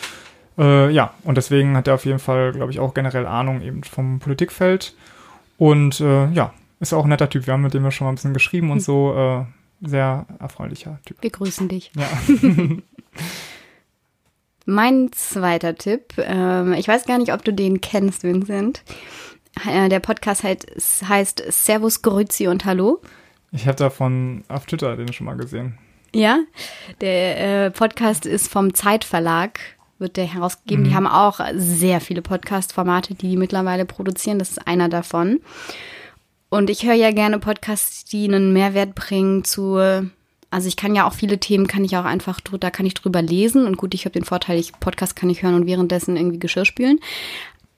Äh, 0.59 0.90
ja, 0.90 1.14
und 1.25 1.37
deswegen 1.37 1.76
hat 1.76 1.88
er 1.88 1.95
auf 1.95 2.05
jeden 2.05 2.19
Fall, 2.19 2.52
glaube 2.52 2.73
ich, 2.73 2.81
auch 2.81 2.95
generell 2.95 3.26
Ahnung 3.26 3.62
eben 3.62 3.83
vom 3.83 4.19
Politikfeld. 4.19 4.95
Und 5.57 6.00
äh, 6.00 6.31
ja, 6.31 6.52
ist 6.79 6.93
auch 6.93 7.05
ein 7.05 7.11
netter 7.11 7.31
Typ. 7.31 7.47
Wir 7.47 7.55
haben 7.55 7.62
mit 7.62 7.75
dem 7.75 7.85
ja 7.85 7.90
schon 7.90 8.07
mal 8.07 8.12
ein 8.12 8.17
bisschen 8.17 8.35
geschrieben 8.35 8.71
und 8.71 8.81
so. 8.81 9.14
Äh, 9.14 9.45
sehr 9.87 10.26
erfreulicher 10.38 10.99
Typ. 11.07 11.17
Wir 11.23 11.31
grüßen 11.31 11.69
dich. 11.69 11.90
Ja. 11.97 12.07
Mein 14.71 15.11
zweiter 15.12 15.75
Tipp, 15.75 16.15
ähm, 16.19 16.75
ich 16.75 16.87
weiß 16.87 17.05
gar 17.05 17.19
nicht, 17.19 17.33
ob 17.33 17.45
du 17.45 17.53
den 17.53 17.81
kennst, 17.81 18.23
Vincent. 18.23 18.83
Äh, 19.69 19.89
der 19.89 19.99
Podcast 19.99 20.45
heißt, 20.45 21.09
heißt 21.09 21.43
Servus, 21.49 22.03
Grüezi 22.03 22.47
und 22.47 22.65
Hallo. 22.65 23.00
Ich 23.50 23.67
habe 23.67 23.77
davon 23.77 24.45
auf 24.47 24.67
Twitter 24.67 24.97
den 24.97 25.12
schon 25.12 25.27
mal 25.27 25.37
gesehen. 25.37 25.77
Ja, 26.15 26.39
der 27.00 27.65
äh, 27.67 27.71
Podcast 27.73 28.27
ist 28.27 28.47
vom 28.47 28.73
Zeitverlag, 28.73 29.59
wird 29.99 30.17
der 30.17 30.27
herausgegeben. 30.27 30.85
Die 30.85 30.95
haben 30.95 31.09
auch 31.09 31.41
sehr 31.55 32.00
viele 32.00 32.23
Podcast-Formate, 32.23 33.15
die 33.15 33.29
die 33.31 33.37
mittlerweile 33.37 33.87
produzieren. 33.87 34.39
Das 34.39 34.50
ist 34.50 34.69
einer 34.69 34.89
davon. 34.89 35.41
Und 36.49 36.71
ich 36.71 36.85
höre 36.87 36.95
ja 36.95 37.11
gerne 37.11 37.41
Podcasts, 37.41 38.05
die 38.05 38.25
einen 38.25 38.53
Mehrwert 38.53 38.95
bringen 38.95 39.43
zu, 39.43 39.79
also 40.50 40.66
ich 40.66 40.76
kann 40.76 40.95
ja 40.95 41.07
auch 41.07 41.12
viele 41.12 41.38
Themen, 41.38 41.66
kann 41.66 41.85
ich 41.85 41.97
auch 41.97 42.04
einfach, 42.04 42.40
da 42.40 42.71
kann 42.71 42.87
ich 42.87 42.95
drüber 42.95 43.23
lesen. 43.23 43.66
Und 43.66 43.76
gut, 43.76 43.95
ich 43.95 44.04
habe 44.04 44.12
den 44.12 44.25
Vorteil, 44.25 44.59
ich 44.59 44.73
Podcast 44.80 45.14
kann 45.14 45.30
ich 45.30 45.42
hören 45.42 45.54
und 45.54 45.66
währenddessen 45.66 46.16
irgendwie 46.16 46.40
Geschirr 46.40 46.64
spülen. 46.64 46.99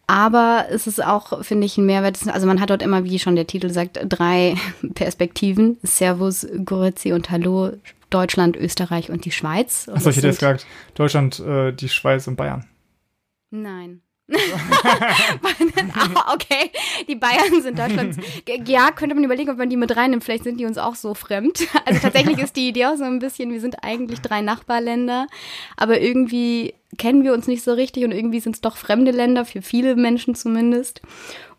Aber 0.07 0.67
es 0.71 0.87
ist 0.87 1.05
auch, 1.05 1.45
finde 1.45 1.67
ich, 1.67 1.79
ein 1.79 1.87
Mehrwert. 1.87 2.19
Also 2.29 2.47
man 2.47 2.61
hat 2.61 2.71
dort 2.71 2.83
immer, 2.83 3.05
wie 3.05 3.19
schon 3.19 3.37
der 3.37 3.47
Titel 3.47 3.71
sagt, 3.71 4.01
drei 4.09 4.57
Perspektiven. 4.95 5.79
Servus, 5.83 6.47
Grüezi 6.65 7.13
und 7.13 7.31
Hallo, 7.31 7.73
Deutschland, 8.11 8.57
Österreich 8.57 9.11
und 9.11 9.25
die 9.25 9.31
Schweiz. 9.31 9.87
Und 9.89 9.97
Achso, 9.97 10.11
ich 10.11 10.17
hätte 10.17 10.29
jetzt 10.29 10.41
gesagt, 10.41 10.67
Deutschland, 10.95 11.41
äh, 11.41 11.73
die 11.73 11.89
Schweiz 11.89 12.27
und 12.27 12.37
Bayern. 12.37 12.67
Nein. 13.51 14.01
Okay, 16.33 16.71
die 17.09 17.17
Bayern 17.17 17.63
sind 17.63 17.79
Deutschlands. 17.79 18.17
Ja, 18.67 18.91
könnte 18.91 19.15
man 19.15 19.25
überlegen, 19.25 19.51
ob 19.51 19.59
man 19.59 19.69
die 19.69 19.77
mit 19.77 19.97
reinnimmt. 19.97 20.25
Vielleicht 20.25 20.45
sind 20.45 20.59
die 20.59 20.65
uns 20.65 20.79
auch 20.79 20.95
so 20.95 21.15
fremd. 21.15 21.67
Also 21.85 22.01
tatsächlich 22.01 22.39
ist 22.39 22.57
die 22.57 22.69
Idee 22.69 22.87
auch 22.87 22.97
so 22.97 23.05
ein 23.05 23.19
bisschen, 23.19 23.53
wir 23.53 23.61
sind 23.61 23.83
eigentlich 23.83 24.21
drei 24.21 24.41
Nachbarländer, 24.41 25.27
aber 25.77 26.01
irgendwie 26.01 26.75
kennen 26.97 27.25
wir 27.25 27.33
uns 27.33 27.49
nicht 27.49 27.63
so 27.63 27.73
richtig 27.73 28.05
und 28.05 28.13
irgendwie 28.13 28.41
sind 28.41 28.55
es 28.55 28.61
doch 28.61 28.77
fremde 28.77 29.11
Länder, 29.11 29.45
für 29.45 29.63
viele 29.63 29.97
Menschen 29.97 30.35
zumindest. 30.35 31.03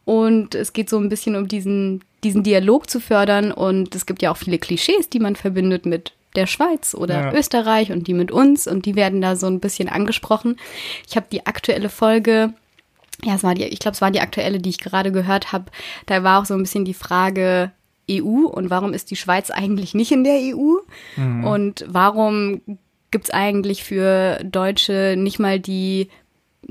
Und 0.05 0.55
es 0.55 0.73
geht 0.73 0.89
so 0.89 0.97
ein 0.97 1.09
bisschen 1.09 1.35
um 1.35 1.47
diesen, 1.47 2.03
diesen 2.23 2.43
Dialog 2.43 2.89
zu 2.89 2.99
fördern. 2.99 3.51
Und 3.51 3.95
es 3.95 4.05
gibt 4.05 4.21
ja 4.21 4.31
auch 4.31 4.37
viele 4.37 4.59
Klischees, 4.59 5.09
die 5.09 5.19
man 5.19 5.35
verbindet 5.35 5.85
mit 5.85 6.13
der 6.35 6.47
Schweiz 6.47 6.93
oder 6.95 7.31
Ja. 7.31 7.33
Österreich 7.33 7.91
und 7.91 8.07
die 8.07 8.13
mit 8.13 8.31
uns. 8.31 8.67
Und 8.67 8.85
die 8.85 8.95
werden 8.95 9.21
da 9.21 9.35
so 9.35 9.47
ein 9.47 9.59
bisschen 9.59 9.89
angesprochen. 9.89 10.57
Ich 11.07 11.15
habe 11.15 11.27
die 11.31 11.45
aktuelle 11.45 11.89
Folge, 11.89 12.53
ja, 13.23 13.35
es 13.35 13.43
war 13.43 13.55
die, 13.55 13.63
ich 13.65 13.79
glaube, 13.79 13.95
es 13.95 14.01
war 14.01 14.11
die 14.11 14.21
aktuelle, 14.21 14.59
die 14.59 14.69
ich 14.69 14.79
gerade 14.79 15.11
gehört 15.11 15.51
habe. 15.51 15.65
Da 16.07 16.23
war 16.23 16.41
auch 16.41 16.45
so 16.45 16.53
ein 16.55 16.63
bisschen 16.63 16.85
die 16.85 16.93
Frage 16.93 17.71
EU 18.11 18.45
und 18.47 18.69
warum 18.69 18.93
ist 18.93 19.11
die 19.11 19.15
Schweiz 19.15 19.49
eigentlich 19.49 19.93
nicht 19.93 20.11
in 20.11 20.23
der 20.25 20.39
EU? 20.41 20.75
Und 21.45 21.85
warum 21.87 22.61
gibt 23.11 23.25
es 23.25 23.29
eigentlich 23.31 23.83
für 23.83 24.39
Deutsche 24.43 25.15
nicht 25.17 25.39
mal 25.39 25.59
die 25.59 26.09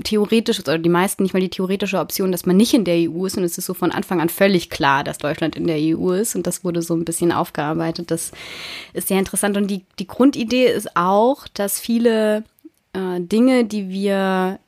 theoretische, 0.03 0.61
oder 0.61 0.77
die 0.77 0.89
meisten 0.89 1.23
nicht 1.23 1.33
mal 1.33 1.39
die 1.39 1.49
theoretische 1.49 1.99
Option, 1.99 2.31
dass 2.31 2.45
man 2.45 2.57
nicht 2.57 2.73
in 2.73 2.85
der 2.85 3.09
EU 3.09 3.25
ist. 3.25 3.37
Und 3.37 3.43
es 3.43 3.57
ist 3.57 3.65
so 3.65 3.73
von 3.73 3.91
Anfang 3.91 4.21
an 4.21 4.29
völlig 4.29 4.69
klar, 4.69 5.03
dass 5.03 5.17
Deutschland 5.17 5.55
in 5.55 5.67
der 5.67 5.77
EU 5.79 6.11
ist. 6.11 6.35
Und 6.35 6.47
das 6.47 6.63
wurde 6.63 6.81
so 6.81 6.95
ein 6.95 7.05
bisschen 7.05 7.31
aufgearbeitet. 7.31 8.11
Das 8.11 8.31
ist 8.93 9.07
sehr 9.07 9.19
interessant. 9.19 9.57
Und 9.57 9.67
die, 9.67 9.83
die 9.99 10.07
Grundidee 10.07 10.67
ist 10.67 10.95
auch, 10.95 11.47
dass 11.53 11.79
viele 11.79 12.43
äh, 12.93 13.19
Dinge, 13.19 13.65
die 13.65 13.89
wir 13.89 14.59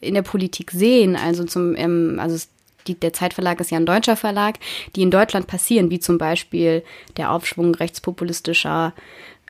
in 0.00 0.14
der 0.14 0.22
Politik 0.22 0.70
sehen, 0.70 1.16
also 1.16 1.44
zum, 1.44 1.74
ähm, 1.76 2.18
also 2.20 2.46
die, 2.86 2.94
der 2.94 3.12
Zeitverlag 3.12 3.60
ist 3.60 3.70
ja 3.70 3.78
ein 3.78 3.86
deutscher 3.86 4.16
Verlag, 4.16 4.58
die 4.96 5.02
in 5.02 5.10
Deutschland 5.10 5.46
passieren, 5.46 5.90
wie 5.90 6.00
zum 6.00 6.18
Beispiel 6.18 6.82
der 7.16 7.32
Aufschwung 7.32 7.74
rechtspopulistischer 7.74 8.94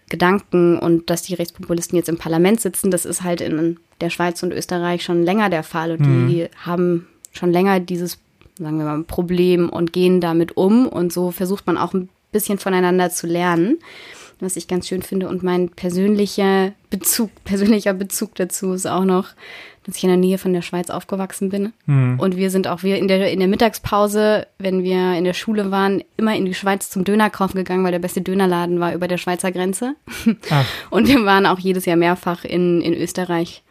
Gedanken 0.09 0.79
und 0.79 1.11
dass 1.11 1.23
die 1.23 1.35
Rechtspopulisten 1.35 1.97
jetzt 1.97 2.09
im 2.09 2.19
Parlament 2.19 2.61
sitzen, 2.61 2.91
das 2.91 3.05
ist 3.05 3.23
halt 3.23 3.41
in 3.41 3.79
der 4.01 4.11
Schweiz 4.11 4.43
und 4.43 4.53
Österreich 4.53 5.03
schon 5.03 5.23
länger 5.23 5.51
der 5.51 5.63
Fall 5.63 5.93
und 5.93 6.29
die 6.29 6.49
haben 6.57 7.07
schon 7.33 7.53
länger 7.53 7.81
dieses, 7.81 8.19
sagen 8.59 8.79
wir 8.79 8.85
mal, 8.85 9.05
Problem 9.05 9.69
und 9.69 9.93
gehen 9.93 10.21
damit 10.21 10.57
um 10.57 10.87
und 10.87 11.13
so 11.13 11.31
versucht 11.31 11.67
man 11.67 11.77
auch 11.77 11.95
ein 11.95 12.09
bisschen 12.33 12.59
voneinander 12.59 13.11
zu 13.11 13.27
lernen, 13.27 13.79
was 14.41 14.57
ich 14.57 14.69
ganz 14.69 14.87
schön 14.89 15.03
finde 15.03 15.29
und 15.29 15.43
mein 15.43 15.69
persönlicher 15.71 16.73
Bezug, 16.91 17.31
persönlicher 17.45 17.95
Bezug 17.95 18.35
dazu 18.37 18.73
ist 18.73 18.87
auch 18.87 19.05
noch, 19.05 19.29
dass 19.85 19.97
ich 19.97 20.05
in 20.05 20.11
der 20.11 20.19
Nähe 20.19 20.37
von 20.39 20.53
der 20.53 20.61
Schweiz 20.63 20.91
aufgewachsen 20.91 21.49
bin 21.49 21.73
und 22.19 22.37
wir 22.37 22.51
sind 22.51 22.69
auch 22.69 22.83
wir 22.83 22.99
in 22.99 23.09
der 23.09 23.31
in 23.33 23.39
der 23.39 23.49
Mittagspause, 23.49 24.47
wenn 24.59 24.83
wir 24.83 25.15
in 25.15 25.25
der 25.25 25.33
Schule 25.33 25.71
waren, 25.71 26.03
immer 26.19 26.37
in 26.37 26.45
die 26.45 26.53
Schweiz 26.55 26.91
zum 26.91 27.05
Döner 27.05 27.31
kaufen 27.31 27.57
gegangen, 27.57 27.85
weil 27.85 27.93
der 27.93 27.99
beste 27.99 28.21
Dönerladen 28.21 28.81
war 28.81 28.93
über 28.95 29.09
der 29.09 29.17
Schweizer 29.17 29.51
Grenze. 29.51 29.95
Ach. 30.51 30.67
Und 30.91 31.09
wir 31.09 31.25
waren 31.25 31.47
auch 31.47 31.59
jedes 31.59 31.87
Jahr 31.87 31.97
mehrfach 31.97 32.45
in, 32.45 32.83
in 32.83 32.93
Österreich, 32.93 33.63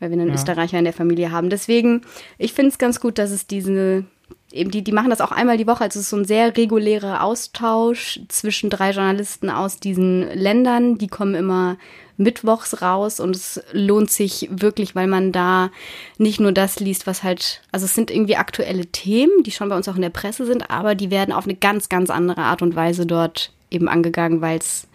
weil 0.00 0.10
wir 0.10 0.18
einen 0.18 0.28
Ja. 0.28 0.34
Österreicher 0.34 0.78
in 0.78 0.84
der 0.84 0.94
Familie 0.94 1.30
haben. 1.30 1.50
Deswegen, 1.50 2.00
ich 2.38 2.54
finde 2.54 2.70
es 2.70 2.78
ganz 2.78 2.98
gut, 2.98 3.18
dass 3.18 3.30
es 3.30 3.46
diese, 3.46 4.04
eben 4.52 4.70
die, 4.70 4.82
die 4.82 4.92
machen 4.92 5.10
das 5.10 5.20
auch 5.20 5.32
einmal 5.32 5.58
die 5.58 5.66
Woche. 5.66 5.84
Also 5.84 5.98
es 5.98 6.06
ist 6.06 6.10
so 6.10 6.16
ein 6.16 6.24
sehr 6.24 6.56
regulärer 6.56 7.22
Austausch 7.22 8.20
zwischen 8.28 8.70
drei 8.70 8.90
Journalisten 8.90 9.50
aus 9.50 9.78
diesen 9.78 10.22
Ländern. 10.32 10.98
Die 10.98 11.08
kommen 11.08 11.34
immer 11.34 11.76
mittwochs 12.16 12.80
raus 12.80 13.20
und 13.20 13.36
es 13.36 13.60
lohnt 13.72 14.10
sich 14.10 14.48
wirklich, 14.50 14.94
weil 14.94 15.06
man 15.06 15.32
da 15.32 15.70
nicht 16.16 16.40
nur 16.40 16.52
das 16.52 16.80
liest, 16.80 17.06
was 17.06 17.22
halt, 17.22 17.60
also 17.72 17.84
es 17.84 17.94
sind 17.94 18.10
irgendwie 18.10 18.36
aktuelle 18.36 18.86
Themen, 18.86 19.42
die 19.42 19.50
schon 19.50 19.68
bei 19.68 19.76
uns 19.76 19.88
auch 19.88 19.96
in 19.96 20.02
der 20.02 20.08
Presse 20.10 20.46
sind, 20.46 20.70
aber 20.70 20.94
die 20.94 21.10
werden 21.10 21.32
auf 21.34 21.44
eine 21.44 21.54
ganz, 21.56 21.90
ganz 21.90 22.08
andere 22.08 22.40
Art 22.42 22.62
und 22.62 22.74
Weise 22.74 23.04
dort 23.04 23.52
eben 23.70 23.88
angegangen, 23.88 24.40
weil 24.40 24.58
es 24.58 24.86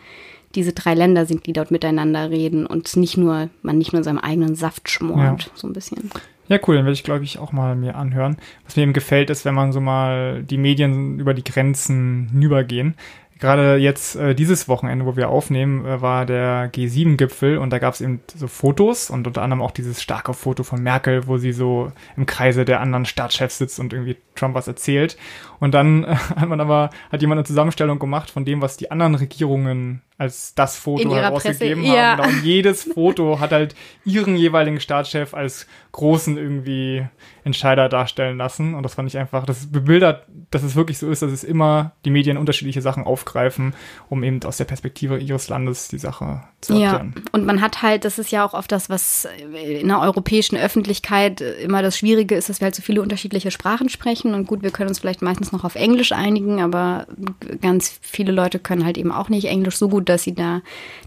diese 0.56 0.74
drei 0.74 0.96
Länder 0.96 1.28
sind, 1.28 1.46
die 1.46 1.54
dort 1.54 1.70
miteinander 1.70 2.32
reden 2.32 2.66
und 2.66 2.96
nicht 2.98 3.18
nur, 3.18 3.50
man 3.62 3.78
nicht 3.78 3.94
nur 3.94 4.00
in 4.00 4.04
seinem 4.04 4.18
eigenen 4.18 4.56
Saft 4.56 4.90
schmort, 4.90 5.44
Ja. 5.44 5.50
so 5.54 5.68
ein 5.68 5.74
bisschen. 5.74 6.10
Ja, 6.52 6.60
cool, 6.68 6.76
den 6.76 6.84
werde 6.84 6.96
ich, 6.96 7.06
glaube 7.06 7.24
ich, 7.24 7.40
auch 7.40 7.54
mal 7.54 7.78
mir 7.78 7.96
anhören. 7.96 8.36
Was 8.66 8.76
mir 8.76 8.84
eben 8.84 8.92
gefällt, 8.92 9.30
ist, 9.30 9.46
wenn 9.46 9.56
man 9.56 9.72
so 9.72 9.80
mal 9.80 10.44
die 10.44 10.58
Medien 10.58 11.18
über 11.18 11.34
die 11.34 11.46
Grenzen 11.46 12.28
hinübergehen. 12.30 12.96
Gerade 13.40 13.78
jetzt 13.78 14.18
äh, 14.18 14.36
dieses 14.36 14.68
Wochenende, 14.68 15.06
wo 15.06 15.16
wir 15.16 15.30
aufnehmen, 15.30 15.86
äh, 15.86 16.02
war 16.02 16.26
der 16.26 16.70
G7-Gipfel 16.74 17.58
und 17.58 17.70
da 17.70 17.80
gab 17.80 17.94
es 17.94 18.02
eben 18.02 18.20
so 18.36 18.48
Fotos 18.48 19.10
und 19.10 19.28
unter 19.28 19.44
anderem 19.44 19.62
auch 19.62 19.72
dieses 19.72 20.02
starke 20.02 20.34
Foto 20.34 20.64
von 20.64 20.84
Merkel, 20.84 21.26
wo 21.26 21.38
sie 21.38 21.54
so 21.54 21.94
im 22.18 22.26
Kreise 22.26 22.66
der 22.66 22.82
anderen 22.82 23.06
Staatschefs 23.06 23.58
sitzt 23.58 23.80
und 23.80 23.94
irgendwie 23.94 24.18
Trump 24.36 24.54
was 24.54 24.68
erzählt. 24.68 25.16
Und 25.62 25.74
dann 25.74 26.04
äh, 26.04 26.16
hat 26.36 26.50
man 26.50 26.60
aber, 26.60 26.90
hat 27.14 27.22
jemand 27.22 27.40
eine 27.40 27.46
Zusammenstellung 27.46 27.98
gemacht 27.98 28.30
von 28.30 28.44
dem, 28.44 28.62
was 28.62 28.76
die 28.76 28.92
anderen 28.92 29.16
Regierungen 29.16 30.02
als 30.22 30.54
das 30.54 30.78
Foto 30.78 31.16
herausgegeben 31.16 31.82
Presse, 31.82 31.96
ja. 31.96 32.12
haben. 32.12 32.22
Genau. 32.22 32.38
Und 32.38 32.46
jedes 32.46 32.84
Foto 32.84 33.40
hat 33.40 33.52
halt 33.52 33.74
ihren 34.06 34.36
jeweiligen 34.36 34.80
Staatschef 34.80 35.34
als 35.34 35.66
großen 35.94 36.38
irgendwie 36.38 37.08
Entscheider 37.44 37.90
darstellen 37.90 38.38
lassen. 38.38 38.76
Und 38.76 38.84
das 38.84 38.94
fand 38.94 39.10
ich 39.10 39.18
einfach, 39.18 39.46
das 39.46 39.72
bebildert, 39.72 40.28
dass 40.52 40.62
es 40.62 40.76
wirklich 40.76 41.00
so 41.00 41.10
ist, 41.10 41.24
dass 41.24 41.32
es 41.32 41.44
immer 41.44 41.94
die 42.06 42.12
Medien 42.12 42.38
unterschiedliche 42.38 42.82
Sachen 42.82 43.04
aufgreifen, 43.04 43.74
um 44.10 44.24
eben 44.24 44.44
aus 44.44 44.58
der 44.58 44.66
Perspektive 44.66 45.18
ihres 45.18 45.50
Landes 45.50 45.88
die 45.88 45.98
Sache 45.98 46.44
zu 46.62 46.74
Ja, 46.76 46.94
erklären. 46.94 47.16
und 47.32 47.46
man 47.46 47.62
hat 47.62 47.82
halt, 47.82 48.06
das 48.06 48.20
ist 48.20 48.32
ja 48.32 48.46
auch 48.46 48.54
oft 48.54 48.72
das, 48.72 48.90
was 48.90 49.28
in 49.54 49.88
der 49.88 50.00
europäischen 50.00 50.56
Öffentlichkeit 50.56 51.42
immer 51.42 51.82
das 51.82 51.98
Schwierige 51.98 52.36
ist, 52.36 52.48
dass 52.50 52.62
wir 52.62 52.66
halt 52.66 52.76
so 52.76 52.84
viele 52.84 53.02
unterschiedliche 53.02 53.50
Sprachen 53.50 53.90
sprechen. 53.90 54.36
Und 54.36 54.46
gut, 54.46 54.62
wir 54.62 54.72
können 54.72 54.90
uns 54.90 55.00
vielleicht 55.00 55.24
meistens 55.24 55.52
noch 55.52 55.64
auf 55.64 55.76
Englisch 55.76 56.12
einigen, 56.12 56.62
aber 56.62 57.08
ganz 57.60 58.00
viele 58.02 58.32
Leute 58.32 58.60
können 58.60 58.86
halt 58.86 58.98
eben 59.00 59.12
auch 59.12 59.30
nicht 59.30 59.46
Englisch 59.46 59.78
so 59.78 59.90
gut, 59.90 60.08
dass 60.12 60.24
sie 60.24 60.36
da 60.36 60.62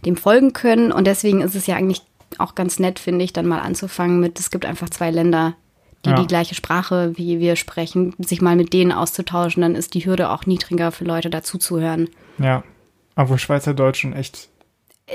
dem 0.04 0.16
folgen 0.16 0.52
können. 0.52 0.90
Und 0.90 1.06
deswegen 1.06 1.40
ist 1.40 1.54
es 1.54 1.66
ja 1.66 1.76
eigentlich 1.76 2.02
auch 2.38 2.54
ganz 2.54 2.78
nett, 2.78 2.98
finde 2.98 3.24
ich, 3.24 3.32
dann 3.32 3.46
mal 3.46 3.60
anzufangen 3.60 4.18
mit, 4.18 4.40
es 4.40 4.50
gibt 4.50 4.66
einfach 4.66 4.90
zwei 4.90 5.10
Länder, 5.10 5.54
die 6.04 6.10
Ja. 6.10 6.16
die 6.16 6.26
gleiche 6.26 6.54
Sprache 6.54 7.12
wie 7.16 7.38
wir 7.38 7.56
sprechen, 7.56 8.14
sich 8.18 8.42
mal 8.42 8.56
mit 8.56 8.72
denen 8.72 8.92
auszutauschen, 8.92 9.62
dann 9.62 9.74
ist 9.74 9.94
die 9.94 10.04
Hürde 10.04 10.30
auch 10.30 10.44
niedriger 10.44 10.90
für 10.90 11.04
Leute 11.04 11.30
dazuzuhören. 11.30 12.08
Ja. 12.38 12.64
Obwohl 13.16 13.38
Schweizerdeutsch 13.38 14.00
schon 14.00 14.12
echt 14.12 14.48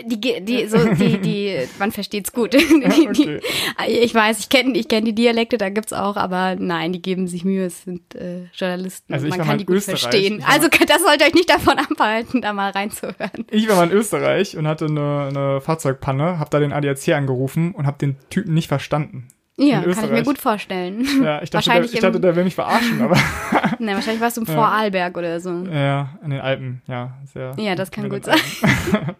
die, 0.06 0.20
die, 0.44 0.68
so, 0.68 0.78
die, 0.94 1.18
die, 1.18 1.58
man 1.80 1.92
versteht's 1.92 2.32
gut. 2.32 2.54
Die, 2.60 3.10
die, 3.12 3.40
ich 3.88 4.14
weiß, 4.14 4.40
ich 4.40 4.50
kenne 4.50 4.78
ich 4.78 4.88
kenn 4.88 5.06
die 5.06 5.14
Dialekte, 5.14 5.58
da 5.58 5.70
gibt's 5.70 5.94
auch, 5.94 6.16
aber 6.16 6.56
nein, 6.56 6.94
die 6.94 7.02
geben 7.02 7.28
sich 7.28 7.44
Mühe, 7.44 7.66
es 7.66 7.84
sind 7.84 8.16
äh, 8.16 8.46
Journalisten. 8.54 9.14
Also 9.14 9.28
man 9.28 9.40
kann 9.40 9.58
die 9.58 9.66
gut 9.66 9.78
Österreich. 9.78 10.02
verstehen. 10.02 10.44
Also 10.48 10.68
das 10.88 11.02
sollte 11.04 11.26
euch 11.26 11.34
nicht 11.34 11.50
davon 11.50 11.78
abhalten, 11.78 12.42
da 12.42 12.54
mal 12.54 12.72
reinzuhören. 12.72 13.46
Ich 13.52 13.68
war 13.68 13.76
mal 13.76 13.90
in 13.90 13.98
Österreich 13.98 14.58
und 14.58 14.68
hatte 14.68 14.86
eine, 14.86 15.30
eine 15.30 15.62
Fahrzeugpanne, 15.62 16.40
hab 16.40 16.50
da 16.52 16.60
den 16.60 16.74
ADAC 16.74 17.10
angerufen 17.10 17.74
und 17.74 17.86
hab 17.86 18.00
den 18.00 18.18
Typen 18.30 18.54
nicht 18.54 18.68
verstanden. 18.68 19.28
Ja, 19.60 19.82
kann 19.82 20.06
ich 20.06 20.12
mir 20.12 20.24
gut 20.24 20.38
vorstellen. 20.38 21.06
Ja, 21.24 21.42
ich 21.42 21.50
dachte, 21.50 21.50
der, 21.50 21.54
Wahrscheinlich 21.54 21.94
ich 21.94 22.00
dachte, 22.00 22.20
der 22.20 22.36
will 22.36 22.44
mich 22.46 22.56
verarschen, 22.56 23.02
aber 23.02 23.16
Ne, 23.80 23.94
wahrscheinlich 23.94 24.22
warst 24.22 24.38
du 24.38 24.42
im 24.42 24.48
Ja. 24.48 24.54
Vorarlberg 24.54 25.18
oder 25.18 25.40
so. 25.40 25.50
ja, 25.72 26.10
in 26.24 26.32
den 26.32 26.40
Alpen, 26.42 26.82
ja, 26.88 27.14
sehr. 27.34 27.54
Ja, 27.58 27.76
das 27.76 27.92
kann 27.92 28.10
gut 28.10 28.26
sein. 28.26 28.38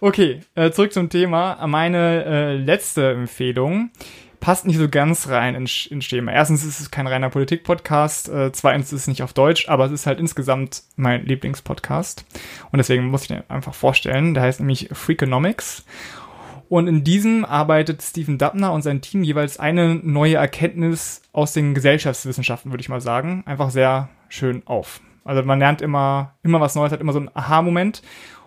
Okay, 0.00 0.40
äh, 0.54 0.70
zurück 0.70 0.92
zum 0.92 1.08
Thema. 1.10 1.66
Meine 1.66 2.24
äh, 2.24 2.56
letzte 2.56 3.10
Empfehlung 3.10 3.90
passt 4.40 4.66
nicht 4.66 4.78
so 4.78 4.88
ganz 4.88 5.28
rein 5.28 5.56
in, 5.56 5.66
Sch- 5.66 5.90
in 5.90 6.00
Schema. 6.00 6.30
Erstens 6.30 6.64
ist 6.64 6.78
es 6.78 6.90
kein 6.92 7.08
reiner 7.08 7.28
Politik-Podcast, 7.28 8.28
äh, 8.28 8.52
zweitens 8.52 8.92
ist 8.92 9.00
es 9.02 9.06
nicht 9.08 9.22
auf 9.24 9.32
Deutsch, 9.32 9.68
aber 9.68 9.86
es 9.86 9.92
ist 9.92 10.06
halt 10.06 10.20
insgesamt 10.20 10.82
mein 10.94 11.24
Lieblingspodcast. 11.26 12.24
Und 12.70 12.76
deswegen 12.78 13.06
muss 13.06 13.22
ich 13.22 13.28
den 13.28 13.42
einfach 13.48 13.74
vorstellen. 13.74 14.34
Der 14.34 14.44
heißt 14.44 14.60
nämlich 14.60 14.88
Freakonomics. 14.92 15.84
Und 16.68 16.86
in 16.86 17.02
diesem 17.02 17.44
arbeitet 17.44 18.02
Stephen 18.02 18.36
Dubner 18.36 18.72
und 18.72 18.82
sein 18.82 19.00
Team 19.00 19.22
jeweils 19.22 19.58
eine 19.58 19.94
neue 19.94 20.36
Erkenntnis 20.36 21.22
aus 21.32 21.52
den 21.52 21.74
Gesellschaftswissenschaften, 21.74 22.70
würde 22.70 22.82
ich 22.82 22.90
mal 22.90 23.00
sagen, 23.00 23.42
einfach 23.46 23.70
sehr 23.70 24.10
schön 24.28 24.62
auf. 24.66 25.00
Also 25.24 25.42
man 25.42 25.58
lernt 25.58 25.82
immer, 25.82 26.34
immer 26.42 26.60
was 26.60 26.74
Neues, 26.74 26.92
hat 26.92 27.00
immer 27.00 27.12
so 27.12 27.18
einen 27.18 27.30
Aha-Moment. 27.32 28.02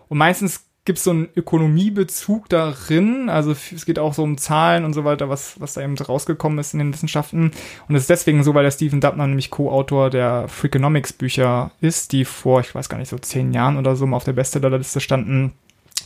Und 0.08 0.18
meistens 0.18 0.66
gibt 0.84 0.98
es 0.98 1.04
so 1.04 1.10
einen 1.10 1.28
Ökonomiebezug 1.36 2.48
darin. 2.48 3.28
Also 3.28 3.52
es 3.52 3.86
geht 3.86 3.98
auch 3.98 4.14
so 4.14 4.22
um 4.22 4.36
Zahlen 4.36 4.84
und 4.84 4.92
so 4.92 5.04
weiter, 5.04 5.28
was, 5.28 5.60
was 5.60 5.74
da 5.74 5.82
eben 5.82 5.96
rausgekommen 5.96 6.58
ist 6.58 6.72
in 6.74 6.80
den 6.80 6.92
Wissenschaften. 6.92 7.52
Und 7.88 7.94
es 7.94 8.02
ist 8.02 8.10
deswegen 8.10 8.42
so, 8.42 8.54
weil 8.54 8.64
der 8.64 8.72
Stephen 8.72 9.00
Dubner 9.00 9.26
nämlich 9.26 9.50
Co-Autor 9.50 10.10
der 10.10 10.48
Freakonomics-Bücher 10.48 11.70
ist, 11.80 12.12
die 12.12 12.24
vor, 12.24 12.60
ich 12.60 12.74
weiß 12.74 12.88
gar 12.88 12.98
nicht, 12.98 13.10
so 13.10 13.18
zehn 13.18 13.52
Jahren 13.52 13.76
oder 13.76 13.94
so 13.94 14.06
mal 14.06 14.16
auf 14.16 14.24
der 14.24 14.32
Bestsellerliste 14.32 15.00
standen 15.00 15.52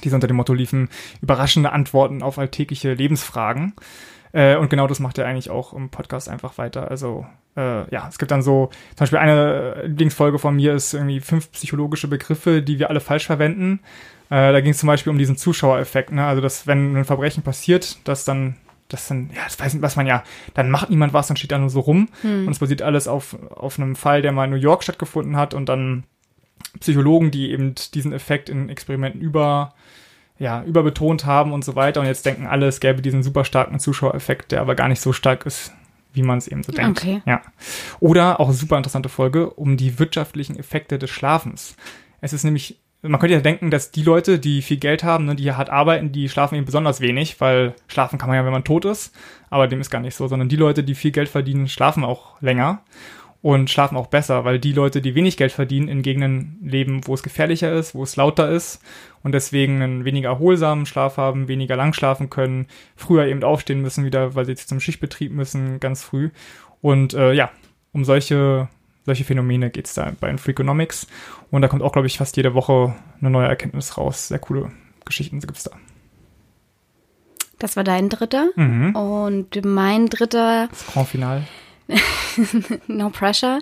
die 0.00 0.08
so 0.08 0.14
unter 0.14 0.26
dem 0.26 0.36
Motto 0.36 0.54
liefen, 0.54 0.88
überraschende 1.22 1.72
Antworten 1.72 2.22
auf 2.22 2.38
alltägliche 2.38 2.94
Lebensfragen. 2.94 3.74
Äh, 4.32 4.56
und 4.56 4.70
genau 4.70 4.86
das 4.86 5.00
macht 5.00 5.18
er 5.18 5.26
eigentlich 5.26 5.50
auch 5.50 5.72
im 5.72 5.88
Podcast 5.88 6.28
einfach 6.28 6.58
weiter. 6.58 6.90
Also 6.90 7.26
äh, 7.56 7.88
ja, 7.90 8.06
es 8.08 8.18
gibt 8.18 8.30
dann 8.30 8.42
so, 8.42 8.70
zum 8.90 8.98
Beispiel 8.98 9.18
eine 9.18 9.82
Lieblingsfolge 9.86 10.38
von 10.38 10.56
mir 10.56 10.74
ist 10.74 10.94
irgendwie 10.94 11.20
fünf 11.20 11.50
psychologische 11.52 12.08
Begriffe, 12.08 12.62
die 12.62 12.78
wir 12.78 12.90
alle 12.90 13.00
falsch 13.00 13.26
verwenden. 13.26 13.80
Äh, 14.28 14.52
da 14.52 14.60
ging 14.60 14.72
es 14.72 14.78
zum 14.78 14.88
Beispiel 14.88 15.10
um 15.10 15.18
diesen 15.18 15.36
Zuschauereffekt, 15.36 16.12
ne? 16.12 16.26
Also 16.26 16.42
dass 16.42 16.66
wenn 16.66 16.96
ein 16.96 17.04
Verbrechen 17.04 17.42
passiert, 17.42 17.96
dass 18.08 18.24
dann 18.24 18.56
das 18.88 19.08
dann, 19.08 19.30
ja, 19.34 19.42
das 19.44 19.58
weiß 19.58 19.74
nicht, 19.74 19.82
was 19.82 19.96
man 19.96 20.06
ja, 20.06 20.22
dann 20.54 20.70
macht 20.70 20.90
niemand 20.90 21.12
was, 21.12 21.26
dann 21.26 21.36
steht 21.36 21.50
da 21.50 21.58
nur 21.58 21.70
so 21.70 21.80
rum. 21.80 22.08
Und 22.46 22.52
es 22.52 22.60
basiert 22.60 22.82
alles 22.82 23.08
auf, 23.08 23.36
auf 23.50 23.78
einem 23.78 23.96
Fall, 23.96 24.22
der 24.22 24.32
mal 24.32 24.44
in 24.44 24.50
New 24.50 24.56
York 24.56 24.84
stattgefunden 24.84 25.36
hat 25.36 25.54
und 25.54 25.68
dann 25.68 26.04
Psychologen, 26.80 27.30
die 27.30 27.50
eben 27.50 27.74
diesen 27.94 28.12
Effekt 28.12 28.48
in 28.48 28.68
Experimenten 28.68 29.20
über, 29.20 29.74
ja, 30.38 30.62
überbetont 30.64 31.24
haben 31.24 31.52
und 31.52 31.64
so 31.64 31.74
weiter. 31.74 32.00
Und 32.00 32.06
jetzt 32.06 32.26
denken 32.26 32.46
alle, 32.46 32.66
es 32.66 32.80
gäbe 32.80 33.02
diesen 33.02 33.22
super 33.22 33.44
starken 33.44 33.78
Zuschauereffekt, 33.78 34.52
der 34.52 34.60
aber 34.60 34.74
gar 34.74 34.88
nicht 34.88 35.00
so 35.00 35.12
stark 35.12 35.46
ist, 35.46 35.72
wie 36.12 36.22
man 36.22 36.38
es 36.38 36.48
eben 36.48 36.62
so 36.62 36.72
denkt. 36.72 37.00
Okay. 37.00 37.22
Ja. 37.26 37.42
Oder 38.00 38.40
auch 38.40 38.48
eine 38.48 38.56
super 38.56 38.76
interessante 38.76 39.08
Folge 39.08 39.50
um 39.50 39.76
die 39.76 39.98
wirtschaftlichen 39.98 40.58
Effekte 40.58 40.98
des 40.98 41.10
Schlafens. 41.10 41.76
Es 42.20 42.32
ist 42.32 42.44
nämlich, 42.44 42.78
man 43.02 43.20
könnte 43.20 43.34
ja 43.34 43.40
denken, 43.40 43.70
dass 43.70 43.90
die 43.90 44.02
Leute, 44.02 44.38
die 44.38 44.62
viel 44.62 44.78
Geld 44.78 45.04
haben, 45.04 45.26
ne, 45.26 45.36
die 45.36 45.52
hart 45.52 45.70
arbeiten, 45.70 46.12
die 46.12 46.28
schlafen 46.28 46.56
eben 46.56 46.66
besonders 46.66 47.00
wenig, 47.00 47.40
weil 47.40 47.74
schlafen 47.86 48.18
kann 48.18 48.28
man 48.28 48.36
ja, 48.36 48.44
wenn 48.44 48.52
man 48.52 48.64
tot 48.64 48.84
ist. 48.84 49.14
Aber 49.50 49.68
dem 49.68 49.80
ist 49.80 49.90
gar 49.90 50.00
nicht 50.00 50.14
so, 50.14 50.28
sondern 50.28 50.48
die 50.48 50.56
Leute, 50.56 50.82
die 50.82 50.94
viel 50.94 51.12
Geld 51.12 51.28
verdienen, 51.28 51.68
schlafen 51.68 52.04
auch 52.04 52.40
länger 52.40 52.82
und 53.46 53.70
schlafen 53.70 53.96
auch 53.96 54.08
besser, 54.08 54.44
weil 54.44 54.58
die 54.58 54.72
Leute, 54.72 55.00
die 55.00 55.14
wenig 55.14 55.36
Geld 55.36 55.52
verdienen, 55.52 55.86
in 55.86 56.02
Gegenden 56.02 56.58
leben, 56.64 57.06
wo 57.06 57.14
es 57.14 57.22
gefährlicher 57.22 57.72
ist, 57.72 57.94
wo 57.94 58.02
es 58.02 58.16
lauter 58.16 58.50
ist 58.50 58.82
und 59.22 59.36
deswegen 59.36 59.80
einen 59.80 60.04
weniger 60.04 60.30
erholsamen 60.30 60.84
Schlaf 60.84 61.16
haben, 61.16 61.46
weniger 61.46 61.76
lang 61.76 61.92
schlafen 61.92 62.28
können, 62.28 62.66
früher 62.96 63.24
eben 63.26 63.44
aufstehen 63.44 63.82
müssen 63.82 64.04
wieder, 64.04 64.34
weil 64.34 64.46
sie 64.46 64.56
zum 64.56 64.80
Schichtbetrieb 64.80 65.30
müssen, 65.30 65.78
ganz 65.78 66.02
früh. 66.02 66.30
Und 66.80 67.14
äh, 67.14 67.34
ja, 67.34 67.52
um 67.92 68.04
solche, 68.04 68.66
solche 69.04 69.22
Phänomene 69.22 69.70
geht's 69.70 69.94
da 69.94 70.10
bei 70.18 70.26
den 70.26 70.38
Freakonomics. 70.38 71.06
Und 71.52 71.62
da 71.62 71.68
kommt 71.68 71.82
auch, 71.82 71.92
glaube 71.92 72.08
ich, 72.08 72.18
fast 72.18 72.36
jede 72.36 72.52
Woche 72.52 72.96
eine 73.20 73.30
neue 73.30 73.46
Erkenntnis 73.46 73.96
raus. 73.96 74.26
Sehr 74.26 74.40
coole 74.40 74.72
Geschichten 75.04 75.38
gibt's 75.38 75.62
da. 75.62 75.70
Das 77.60 77.76
war 77.76 77.84
dein 77.84 78.08
dritter. 78.08 78.48
Mhm. 78.56 78.96
Und 78.96 79.64
mein 79.64 80.08
dritter 80.08 80.66
Das 80.68 80.84
Grand 80.88 81.06
Final. 81.06 81.44
No 82.86 83.10
pressure. 83.10 83.60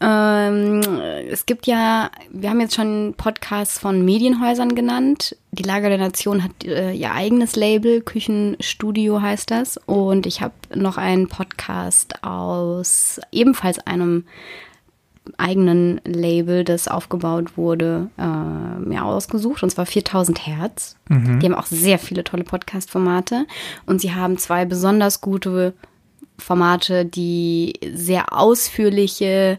Ähm, 0.00 0.80
es 1.30 1.46
gibt 1.46 1.66
ja, 1.66 2.10
wir 2.30 2.50
haben 2.50 2.60
jetzt 2.60 2.74
schon 2.74 3.14
Podcasts 3.16 3.78
von 3.78 4.04
Medienhäusern 4.04 4.74
genannt. 4.74 5.36
Die 5.52 5.62
Lager 5.62 5.88
der 5.88 5.98
Nation 5.98 6.42
hat 6.42 6.64
äh, 6.64 6.92
ihr 6.92 7.12
eigenes 7.12 7.56
Label, 7.56 8.00
Küchenstudio 8.00 9.20
heißt 9.20 9.50
das. 9.50 9.78
Und 9.86 10.26
ich 10.26 10.40
habe 10.40 10.54
noch 10.74 10.96
einen 10.96 11.28
Podcast 11.28 12.22
aus 12.24 13.20
ebenfalls 13.30 13.78
einem 13.86 14.24
eigenen 15.38 16.00
Label, 16.04 16.62
das 16.62 16.86
aufgebaut 16.86 17.56
wurde, 17.56 18.10
äh, 18.16 18.78
mir 18.80 19.04
ausgesucht, 19.04 19.62
und 19.62 19.70
zwar 19.70 19.84
4000 19.84 20.46
Hertz. 20.46 20.96
Die 21.08 21.46
haben 21.46 21.54
auch 21.54 21.66
sehr 21.66 21.98
viele 21.98 22.22
tolle 22.22 22.44
Podcast-Formate 22.44 23.46
und 23.86 24.00
sie 24.00 24.14
haben 24.14 24.38
zwei 24.38 24.64
besonders 24.64 25.20
gute 25.20 25.74
Formate, 26.38 27.04
die 27.04 27.74
sehr 27.94 28.32
ausführliche, 28.32 29.58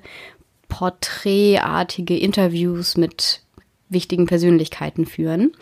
porträtartige 0.70 2.18
Interviews 2.18 2.98
mit 2.98 3.42
wichtigen 3.90 4.26
Persönlichkeiten 4.26 5.06
führen. 5.06 5.54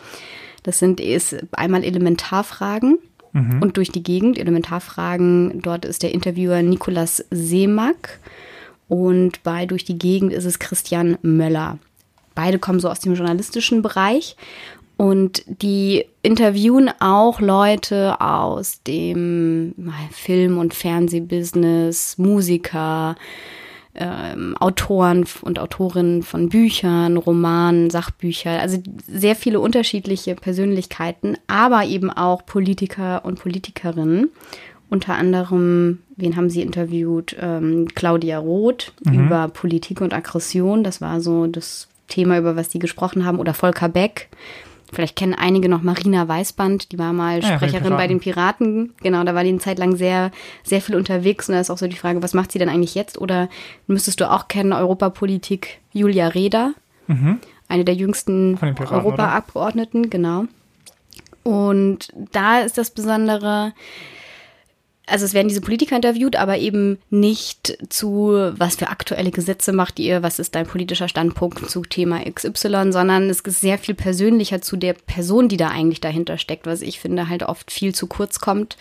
Das 0.62 0.78
sind 0.78 1.00
ist 1.00 1.36
einmal 1.52 1.84
Elementarfragen 1.84 2.98
und 3.60 3.76
durch 3.76 3.92
die 3.92 4.02
Gegend. 4.02 4.38
Elementarfragen, 4.38 5.60
dort 5.60 5.84
ist 5.84 6.02
der 6.02 6.14
Interviewer 6.14 6.62
Nikolas 6.62 7.24
Seemack 7.30 8.18
und 8.88 9.42
bei 9.42 9.66
Durch 9.66 9.84
die 9.84 9.98
Gegend 9.98 10.32
ist 10.32 10.44
es 10.44 10.58
Christian 10.58 11.18
Möller. 11.22 11.78
Beide 12.34 12.58
kommen 12.58 12.80
so 12.80 12.88
aus 12.88 13.00
dem 13.00 13.14
journalistischen 13.14 13.82
Bereich 13.82 14.36
und 14.96 15.42
die 15.46 16.04
interviewen 16.22 16.90
auch 17.00 17.40
Leute 17.40 18.20
aus 18.20 18.82
dem 18.82 19.74
Film- 20.10 20.58
und 20.58 20.72
Fernsehbusiness, 20.72 22.16
Musiker, 22.18 23.16
ähm, 23.94 24.56
Autoren 24.58 25.26
und 25.42 25.58
Autorinnen 25.58 26.22
von 26.22 26.48
Büchern, 26.48 27.16
Romanen, 27.16 27.90
Sachbücher, 27.90 28.60
also 28.60 28.78
sehr 29.06 29.36
viele 29.36 29.60
unterschiedliche 29.60 30.34
Persönlichkeiten, 30.34 31.36
aber 31.46 31.84
eben 31.84 32.10
auch 32.10 32.44
Politiker 32.46 33.24
und 33.24 33.38
Politikerinnen. 33.38 34.30
Unter 34.88 35.14
anderem, 35.14 35.98
wen 36.16 36.36
haben 36.36 36.48
sie 36.48 36.62
interviewt? 36.62 37.36
Ähm, 37.40 37.88
Claudia 37.94 38.38
Roth 38.38 38.92
über 39.04 39.48
Politik 39.48 40.00
und 40.00 40.14
Aggression. 40.14 40.84
Das 40.84 41.00
war 41.00 41.20
so 41.20 41.48
das 41.48 41.88
Thema, 42.06 42.38
über 42.38 42.54
was 42.54 42.68
die 42.68 42.78
gesprochen 42.78 43.24
haben. 43.24 43.40
Oder 43.40 43.52
Volker 43.52 43.88
Beck. 43.88 44.28
Vielleicht 44.96 45.14
kennen 45.14 45.34
einige 45.34 45.68
noch 45.68 45.82
Marina 45.82 46.26
Weißband, 46.26 46.90
die 46.90 46.98
war 46.98 47.12
mal 47.12 47.42
ja, 47.42 47.42
bei 47.42 47.48
den 47.48 47.58
Sprecherin 47.58 47.96
bei 47.98 48.06
den 48.06 48.18
Piraten. 48.18 48.94
Genau, 49.02 49.22
da 49.24 49.34
war 49.34 49.42
die 49.42 49.50
eine 49.50 49.58
Zeit 49.58 49.78
lang 49.78 49.94
sehr, 49.94 50.30
sehr 50.62 50.80
viel 50.80 50.96
unterwegs. 50.96 51.50
Und 51.50 51.54
da 51.54 51.60
ist 51.60 51.68
auch 51.68 51.76
so 51.76 51.86
die 51.86 51.96
Frage, 51.96 52.22
was 52.22 52.32
macht 52.32 52.50
sie 52.50 52.58
denn 52.58 52.70
eigentlich 52.70 52.94
jetzt? 52.94 53.20
Oder 53.20 53.50
müsstest 53.86 54.22
du 54.22 54.30
auch 54.30 54.48
kennen, 54.48 54.72
Europapolitik 54.72 55.80
Julia 55.92 56.28
Reda, 56.28 56.72
eine 57.68 57.84
der 57.84 57.94
jüngsten 57.94 58.58
Europaabgeordneten, 58.62 60.08
genau. 60.08 60.46
Und 61.42 62.08
da 62.32 62.60
ist 62.60 62.78
das 62.78 62.90
Besondere, 62.90 63.74
also 65.06 65.24
es 65.24 65.34
werden 65.34 65.48
diese 65.48 65.60
Politiker 65.60 65.94
interviewt, 65.94 66.36
aber 66.36 66.58
eben 66.58 66.98
nicht 67.10 67.78
zu, 67.88 68.52
was 68.56 68.74
für 68.74 68.88
aktuelle 68.88 69.30
Gesetze 69.30 69.72
macht 69.72 70.00
ihr, 70.00 70.22
was 70.22 70.40
ist 70.40 70.54
dein 70.54 70.66
politischer 70.66 71.08
Standpunkt 71.08 71.70
zu 71.70 71.82
Thema 71.82 72.20
XY, 72.24 72.92
sondern 72.92 73.30
es 73.30 73.40
ist 73.40 73.60
sehr 73.60 73.78
viel 73.78 73.94
persönlicher 73.94 74.60
zu 74.60 74.76
der 74.76 74.94
Person, 74.94 75.48
die 75.48 75.56
da 75.56 75.68
eigentlich 75.68 76.00
dahinter 76.00 76.38
steckt, 76.38 76.66
was 76.66 76.82
ich 76.82 76.98
finde 76.98 77.28
halt 77.28 77.44
oft 77.44 77.70
viel 77.70 77.94
zu 77.94 78.08
kurz 78.08 78.40
kommt. 78.40 78.76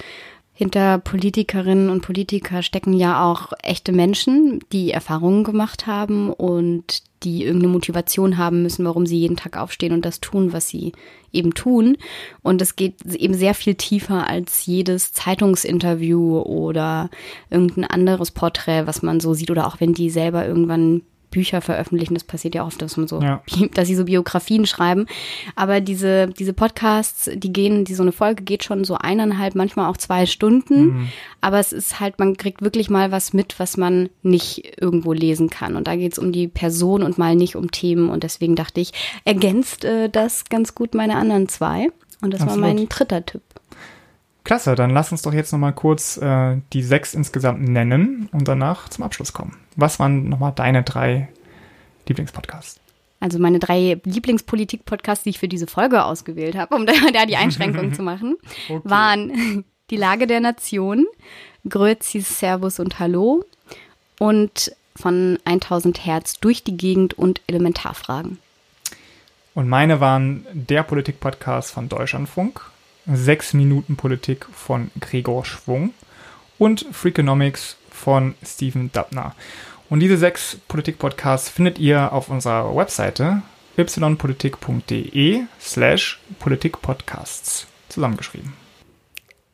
Hinter 0.57 0.99
Politikerinnen 0.99 1.89
und 1.89 2.01
Politiker 2.01 2.63
stecken 2.63 2.93
ja 2.93 3.29
auch 3.29 3.51
echte 3.61 3.91
Menschen, 3.91 4.61
die 4.71 4.91
Erfahrungen 4.91 5.43
gemacht 5.43 5.85
haben 5.85 6.31
und 6.31 7.03
die 7.23 7.43
irgendeine 7.43 7.73
Motivation 7.73 8.37
haben 8.37 8.63
müssen, 8.63 8.85
warum 8.85 9.05
sie 9.05 9.17
jeden 9.17 9.35
Tag 9.35 9.57
aufstehen 9.57 9.91
und 9.91 10.05
das 10.05 10.21
tun, 10.21 10.53
was 10.53 10.69
sie 10.69 10.93
eben 11.33 11.53
tun. 11.53 11.97
Und 12.41 12.61
es 12.61 12.77
geht 12.77 13.03
eben 13.03 13.33
sehr 13.33 13.53
viel 13.53 13.75
tiefer 13.75 14.29
als 14.29 14.65
jedes 14.65 15.11
Zeitungsinterview 15.11 16.39
oder 16.39 17.09
irgendein 17.49 17.83
anderes 17.83 18.31
Porträt, 18.31 18.87
was 18.87 19.01
man 19.01 19.19
so 19.19 19.33
sieht 19.33 19.51
oder 19.51 19.67
auch 19.67 19.81
wenn 19.81 19.93
die 19.93 20.09
selber 20.09 20.47
irgendwann 20.47 21.01
Bücher 21.35 21.59
veröffentlichen. 21.59 22.13
Das 22.13 22.23
passiert 22.23 22.55
ja 22.55 22.65
oft, 22.65 22.81
dass 22.81 22.95
man 22.95 23.09
so, 23.09 23.21
Ja. 23.21 23.43
dass 23.73 23.89
sie 23.89 23.95
so 23.95 24.05
Biografien 24.05 24.65
schreiben. 24.65 25.05
Aber 25.57 25.81
diese, 25.81 26.27
diese 26.27 26.53
Podcasts, 26.53 27.29
die 27.35 27.51
gehen, 27.51 27.83
die 27.83 27.93
so 27.93 28.03
eine 28.03 28.13
Folge 28.13 28.43
geht 28.43 28.63
schon 28.63 28.85
so 28.85 28.95
eineinhalb, 28.95 29.53
manchmal 29.53 29.89
auch 29.89 29.97
zwei 29.97 30.25
Stunden. 30.25 31.09
Aber 31.41 31.59
es 31.59 31.73
ist 31.73 31.99
halt, 31.99 32.19
man 32.19 32.37
kriegt 32.37 32.61
wirklich 32.61 32.89
mal 32.89 33.11
was 33.11 33.33
mit, 33.33 33.59
was 33.59 33.75
man 33.75 34.09
nicht 34.23 34.79
irgendwo 34.81 35.11
lesen 35.11 35.49
kann. 35.49 35.75
Und 35.75 35.87
da 35.87 35.97
geht 35.97 36.13
es 36.13 36.19
um 36.19 36.31
die 36.31 36.47
Person 36.47 37.03
und 37.03 37.17
mal 37.17 37.35
nicht 37.35 37.57
um 37.57 37.69
Themen. 37.69 38.09
Und 38.09 38.23
deswegen 38.23 38.55
dachte 38.55 38.79
ich, 38.79 38.93
ergänzt 39.25 39.83
äh, 39.83 40.09
das 40.09 40.45
ganz 40.45 40.73
gut 40.73 40.95
meine 40.95 41.17
anderen 41.17 41.49
zwei. 41.49 41.89
Und 42.21 42.33
das 42.33 42.39
war 42.39 42.47
Absolut. 42.47 42.75
mein 42.75 42.87
dritter 42.87 43.25
Tipp. 43.25 43.41
Klasse, 44.45 44.75
dann 44.75 44.91
lass 44.91 45.11
uns 45.11 45.23
doch 45.23 45.33
jetzt 45.33 45.51
nochmal 45.51 45.73
kurz 45.73 46.17
äh, 46.17 46.57
die 46.71 46.83
sechs 46.83 47.13
insgesamt 47.13 47.67
nennen 47.67 48.29
und 48.31 48.47
danach 48.47 48.87
zum 48.87 49.03
Abschluss 49.03 49.33
kommen. 49.33 49.57
Was 49.75 49.99
waren 49.99 50.29
nochmal 50.29 50.53
deine 50.55 50.83
drei 50.83 51.27
Lieblingspodcasts? 52.07 52.79
Also 53.19 53.39
meine 53.39 53.59
drei 53.59 53.99
Lieblingspolitik-Podcasts, 54.03 55.23
die 55.23 55.31
ich 55.31 55.39
für 55.39 55.47
diese 55.47 55.67
Folge 55.67 56.05
ausgewählt 56.05 56.55
habe, 56.55 56.75
um 56.75 56.85
da, 56.85 56.93
da 57.11 57.25
die 57.25 57.37
Einschränkung 57.37 57.93
zu 57.93 58.03
machen, 58.03 58.37
Okay. 58.69 58.81
waren 58.89 59.65
Die 59.91 59.97
Lage 59.97 60.25
der 60.25 60.39
Nation, 60.39 61.05
Grözis 61.69 62.39
Servus 62.39 62.79
und 62.79 62.97
Hallo 62.97 63.45
und 64.17 64.75
von 64.95 65.37
1000 65.45 66.03
Hertz 66.05 66.39
durch 66.39 66.63
die 66.63 66.75
Gegend 66.75 67.13
und 67.15 67.41
Elementarfragen. 67.45 68.39
Und 69.53 69.69
meine 69.69 69.99
waren 69.99 70.45
der 70.53 70.81
Politik-Podcast 70.81 71.71
von 71.71 71.87
Deutschlandfunk, 71.87 72.61
Sechs 73.07 73.53
Minuten 73.53 73.95
Politik 73.97 74.47
von 74.51 74.91
Gregor 74.99 75.45
Schwung 75.45 75.93
und 76.57 76.85
Freakonomics 76.91 77.77
von 77.91 78.35
Steven 78.43 78.91
Dubner. 78.91 79.35
Und 79.89 79.99
diese 79.99 80.17
sechs 80.17 80.57
Politik-Podcasts 80.67 81.49
findet 81.49 81.77
ihr 81.77 82.11
auf 82.11 82.29
unserer 82.29 82.75
Webseite 82.75 83.43
ypolitik.de 83.77 85.43
slash 85.59 86.19
Politikpodcasts 86.39 87.67
zusammengeschrieben. 87.89 88.64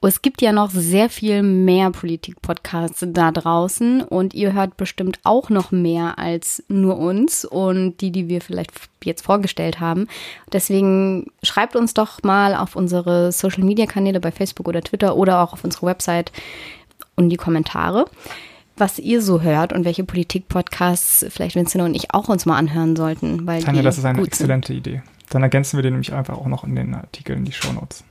Es 0.04 0.24
gibt 0.24 0.42
ja 0.42 0.52
noch 0.52 0.72
sehr 0.72 1.10
viel 1.10 1.44
mehr 1.44 1.92
Politik-Podcasts 1.92 3.06
da 3.10 3.32
draußen 3.32 4.02
und 4.02 4.34
ihr 4.34 4.54
hört 4.54 4.76
bestimmt 4.76 5.20
auch 5.24 5.52
noch 5.52 5.72
mehr 5.72 6.18
als 6.18 6.64
nur 6.68 6.98
uns 6.98 7.46
und 7.46 7.98
die, 8.02 8.12
die 8.12 8.28
wir 8.28 8.42
vielleicht 8.42 8.72
jetzt 9.04 9.24
vorgestellt 9.24 9.80
haben. 9.80 10.08
Deswegen 10.52 11.28
schreibt 11.44 11.76
uns 11.76 11.94
doch 11.94 12.24
mal 12.24 12.56
auf 12.56 12.76
unsere 12.76 13.32
Social-Media-Kanäle 13.32 14.20
bei 14.20 14.32
Facebook 14.32 14.68
oder 14.68 14.82
Twitter 14.82 15.16
oder 15.16 15.40
auch 15.40 15.54
auf 15.54 15.64
unsere 15.64 15.86
Website 15.86 16.32
und 17.16 17.30
die 17.30 17.38
Kommentare, 17.38 18.06
was 18.78 18.98
ihr 18.98 19.22
so 19.22 19.42
hört 19.42 19.72
und 19.72 19.86
welche 19.86 20.04
Politik-Podcasts 20.04 21.28
vielleicht 21.30 21.56
Vincent 21.56 21.84
und 21.84 21.94
ich 21.94 22.12
auch 22.12 22.28
uns 22.28 22.48
mal 22.48 22.58
anhören 22.58 22.96
sollten. 22.96 23.46
Weil 23.46 23.62
Tanja, 23.62 23.84
das 23.84 24.00
ist 24.00 24.06
eine 24.06 24.24
exzellente 24.24 24.74
Idee. 24.74 25.04
Dann 25.30 25.44
ergänzen 25.44 25.78
wir 25.78 25.84
den 25.84 25.94
nämlich 25.94 26.12
einfach 26.12 26.38
auch 26.38 26.48
noch 26.48 26.64
in 26.64 26.76
den 26.76 26.96
Artikeln, 26.96 27.40
in 27.40 27.46
die 27.46 27.52
Shownotes. 27.52 28.04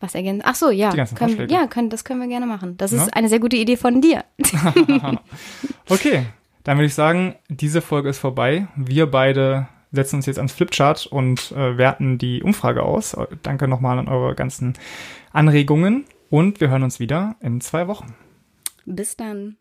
Was 0.00 0.14
ergänzen? 0.14 0.42
Ach 0.46 0.54
so, 0.54 0.70
ja. 0.70 0.90
Die 0.90 0.96
ganzen 0.96 1.16
können, 1.16 1.30
Vorschläge. 1.36 1.52
ja, 1.54 1.66
können, 1.66 1.90
das 1.90 2.04
können 2.04 2.20
wir 2.20 2.28
gerne 2.28 2.46
machen. 2.46 2.76
Das 2.76 2.92
ist 2.92 3.06
Ne? 3.06 3.12
eine 3.14 3.28
sehr 3.28 3.40
gute 3.40 3.56
Idee 3.56 3.76
von 3.76 4.00
dir. 4.00 4.24
Okay, 5.88 6.24
dann 6.64 6.78
würde 6.78 6.86
ich 6.86 6.94
sagen, 6.94 7.36
diese 7.48 7.80
Folge 7.80 8.08
ist 8.08 8.18
vorbei. 8.18 8.66
Wir 8.76 9.06
beide 9.10 9.68
setzen 9.92 10.16
uns 10.16 10.26
jetzt 10.26 10.38
ans 10.38 10.52
Flipchart 10.52 11.06
und 11.06 11.52
äh, 11.52 11.78
werten 11.78 12.18
die 12.18 12.42
Umfrage 12.42 12.82
aus. 12.82 13.16
Danke 13.42 13.68
nochmal 13.68 13.98
an 13.98 14.08
eure 14.08 14.34
ganzen 14.34 14.74
Anregungen 15.32 16.04
und 16.28 16.60
wir 16.60 16.68
hören 16.68 16.82
uns 16.82 16.98
wieder 16.98 17.36
in 17.40 17.60
zwei 17.60 17.86
Wochen. 17.86 18.14
Bis 18.84 19.16
dann. 19.16 19.56